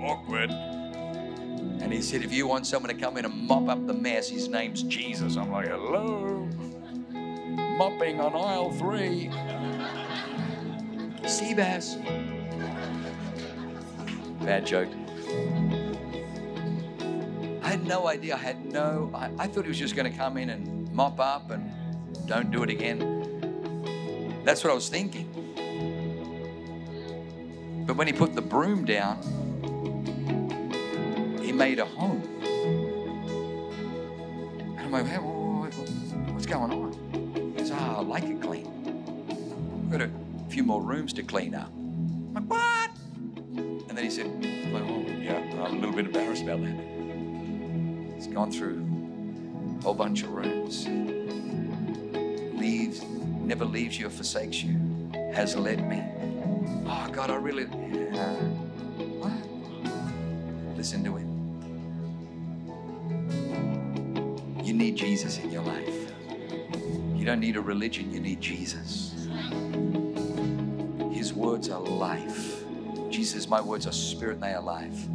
awkward. 0.00 0.50
And 0.50 1.92
he 1.92 2.00
said, 2.00 2.22
if 2.22 2.32
you 2.32 2.46
want 2.46 2.66
someone 2.66 2.94
to 2.94 3.00
come 3.00 3.16
in 3.16 3.24
and 3.24 3.34
mop 3.46 3.68
up 3.68 3.86
the 3.86 3.92
mess, 3.92 4.28
his 4.28 4.48
name's 4.48 4.82
Jesus. 4.82 5.36
I'm 5.36 5.50
like, 5.50 5.68
hello? 5.68 6.48
Mopping 7.76 8.20
on 8.20 8.34
aisle 8.34 8.72
three. 8.72 9.28
Seabass. 11.22 11.98
Bad 14.44 14.66
joke. 14.66 14.88
I 17.62 17.68
had 17.68 17.86
no 17.86 18.06
idea. 18.06 18.34
I 18.34 18.38
had 18.38 18.64
no, 18.72 19.10
I, 19.14 19.30
I 19.38 19.46
thought 19.46 19.64
he 19.64 19.68
was 19.68 19.78
just 19.78 19.96
going 19.96 20.10
to 20.10 20.16
come 20.16 20.36
in 20.36 20.50
and 20.50 20.92
mop 20.92 21.18
up 21.18 21.50
and 21.50 21.70
don't 22.26 22.50
do 22.50 22.62
it 22.62 22.70
again. 22.70 24.42
That's 24.44 24.62
what 24.62 24.70
I 24.70 24.74
was 24.74 24.88
thinking. 24.88 25.53
But 27.94 27.98
when 27.98 28.06
he 28.08 28.12
put 28.12 28.34
the 28.34 28.42
broom 28.42 28.84
down, 28.84 29.22
he 31.40 31.52
made 31.52 31.78
a 31.78 31.84
home. 31.84 32.24
And 34.76 34.80
I'm 34.80 34.90
like, 34.90 35.06
hey, 35.06 35.18
what's 35.18 36.44
going 36.44 36.72
on? 36.72 37.52
He 37.52 37.58
says, 37.60 37.70
ah, 37.72 37.98
I 37.98 38.00
like 38.00 38.24
it 38.24 38.42
clean. 38.42 38.66
We've 39.82 39.92
got 39.92 40.00
a 40.00 40.10
few 40.48 40.64
more 40.64 40.82
rooms 40.82 41.12
to 41.12 41.22
clean 41.22 41.54
up. 41.54 41.68
I'm 41.68 42.34
like, 42.34 42.50
what? 42.50 42.90
And 43.56 43.90
then 43.90 44.02
he 44.02 44.10
said, 44.10 44.26
like, 44.72 44.82
oh, 44.88 45.04
yeah, 45.20 45.38
I'm 45.64 45.76
a 45.76 45.78
little 45.78 45.94
bit 45.94 46.06
embarrassed 46.06 46.42
about 46.42 46.62
that. 46.62 46.74
He's 48.16 48.26
gone 48.26 48.50
through 48.50 48.84
a 49.78 49.82
whole 49.84 49.94
bunch 49.94 50.24
of 50.24 50.30
rooms. 50.30 50.88
Leaves, 52.58 53.04
never 53.04 53.64
leaves 53.64 54.00
you 54.00 54.08
or 54.08 54.10
forsakes 54.10 54.64
you, 54.64 54.80
has 55.32 55.54
led 55.54 55.88
me. 55.88 56.02
Oh, 56.86 57.08
God, 57.12 57.30
I 57.30 57.36
really, 57.36 57.66
what? 59.20 59.32
Listen 60.76 61.04
to 61.04 61.16
it. 61.16 61.26
You 64.66 64.74
need 64.74 64.96
Jesus 64.96 65.38
in 65.38 65.50
your 65.50 65.62
life. 65.62 66.12
You 67.14 67.24
don't 67.24 67.40
need 67.40 67.56
a 67.56 67.60
religion, 67.60 68.12
you 68.12 68.20
need 68.20 68.40
Jesus. 68.40 69.14
His 71.12 71.32
words 71.32 71.68
are 71.70 71.80
life. 71.80 72.64
Jesus, 73.10 73.48
my 73.48 73.60
words 73.60 73.86
are 73.86 73.92
spirit 73.92 74.34
and 74.34 74.42
they 74.42 74.52
are 74.52 74.62
life. 74.62 75.06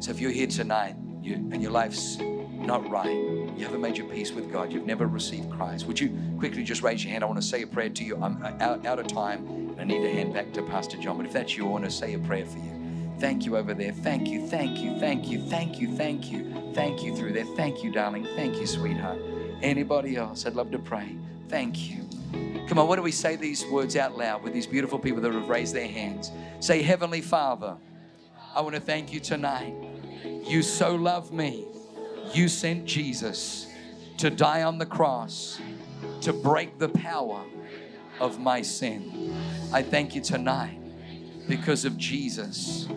So 0.00 0.10
if 0.10 0.20
you're 0.20 0.30
here 0.30 0.46
tonight 0.46 0.96
you, 1.22 1.34
and 1.34 1.62
your 1.62 1.70
life's 1.70 2.18
not 2.18 2.88
right, 2.90 3.45
you 3.56 3.64
haven't 3.64 3.80
made 3.80 3.96
your 3.96 4.06
peace 4.08 4.32
with 4.32 4.52
God, 4.52 4.72
you've 4.72 4.86
never 4.86 5.06
received 5.06 5.50
Christ, 5.50 5.86
would 5.86 5.98
you 5.98 6.16
quickly 6.38 6.62
just 6.62 6.82
raise 6.82 7.02
your 7.02 7.12
hand? 7.12 7.24
I 7.24 7.26
want 7.26 7.40
to 7.40 7.46
say 7.46 7.62
a 7.62 7.66
prayer 7.66 7.88
to 7.88 8.04
you. 8.04 8.16
I'm 8.22 8.42
uh, 8.42 8.52
out, 8.60 8.84
out 8.84 8.98
of 8.98 9.06
time. 9.06 9.46
and 9.46 9.80
I 9.80 9.84
need 9.84 10.02
to 10.02 10.12
hand 10.12 10.34
back 10.34 10.52
to 10.54 10.62
Pastor 10.62 10.98
John. 10.98 11.16
But 11.16 11.26
if 11.26 11.32
that's 11.32 11.56
you, 11.56 11.66
I 11.66 11.70
want 11.70 11.84
to 11.84 11.90
say 11.90 12.14
a 12.14 12.18
prayer 12.18 12.44
for 12.44 12.58
you. 12.58 12.72
Thank 13.18 13.46
you 13.46 13.56
over 13.56 13.72
there. 13.72 13.92
Thank 13.92 14.28
you, 14.28 14.46
thank 14.46 14.78
you, 14.78 14.98
thank 14.98 15.26
you, 15.28 15.40
thank 15.48 15.80
you, 15.80 15.96
thank 15.96 16.30
you. 16.30 16.72
Thank 16.74 17.02
you 17.02 17.16
through 17.16 17.32
there. 17.32 17.46
Thank 17.56 17.82
you, 17.82 17.90
darling. 17.90 18.26
Thank 18.36 18.56
you, 18.56 18.66
sweetheart. 18.66 19.18
Anybody 19.62 20.16
else? 20.16 20.44
I'd 20.44 20.54
love 20.54 20.70
to 20.72 20.78
pray. 20.78 21.16
Thank 21.48 21.90
you. 21.90 22.06
Come 22.68 22.78
on, 22.78 22.88
what 22.88 22.96
do 22.96 23.02
we 23.02 23.12
say 23.12 23.36
these 23.36 23.64
words 23.66 23.96
out 23.96 24.18
loud 24.18 24.42
with 24.42 24.52
these 24.52 24.66
beautiful 24.66 24.98
people 24.98 25.22
that 25.22 25.32
have 25.32 25.48
raised 25.48 25.74
their 25.74 25.88
hands? 25.88 26.30
Say, 26.60 26.82
Heavenly 26.82 27.22
Father, 27.22 27.76
I 28.54 28.60
want 28.60 28.74
to 28.74 28.80
thank 28.80 29.12
you 29.12 29.20
tonight. 29.20 29.72
You 30.44 30.62
so 30.62 30.94
love 30.94 31.32
me. 31.32 31.64
You 32.32 32.48
sent 32.48 32.84
Jesus 32.84 33.66
to 34.18 34.30
die 34.30 34.62
on 34.62 34.78
the 34.78 34.86
cross 34.86 35.60
to 36.22 36.32
break 36.32 36.78
the 36.78 36.88
power 36.88 37.42
of 38.20 38.38
my 38.40 38.62
sin. 38.62 39.34
I 39.72 39.82
thank 39.82 40.14
you 40.14 40.20
tonight 40.20 40.78
because 41.48 41.84
of 41.84 41.96
Jesus 41.96 42.88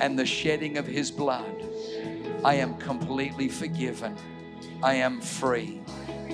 and 0.00 0.18
the 0.18 0.26
shedding 0.26 0.78
of 0.78 0.86
his 0.86 1.10
blood. 1.10 1.64
I 2.44 2.54
am 2.54 2.74
completely 2.78 3.48
forgiven. 3.48 4.16
I 4.82 4.94
am 4.94 5.20
free. 5.20 5.80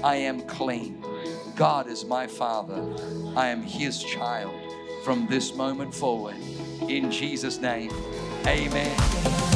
I 0.05 0.16
am 0.16 0.43
clean. 0.43 1.05
God 1.57 1.89
is 1.89 2.05
my 2.05 2.27
Father. 2.27 2.85
I 3.35 3.49
am 3.49 3.62
His 3.62 4.03
child 4.03 4.55
from 5.05 5.27
this 5.27 5.55
moment 5.55 5.95
forward. 5.95 6.37
In 6.89 7.11
Jesus' 7.11 7.59
name, 7.59 7.91
amen. 8.47 9.55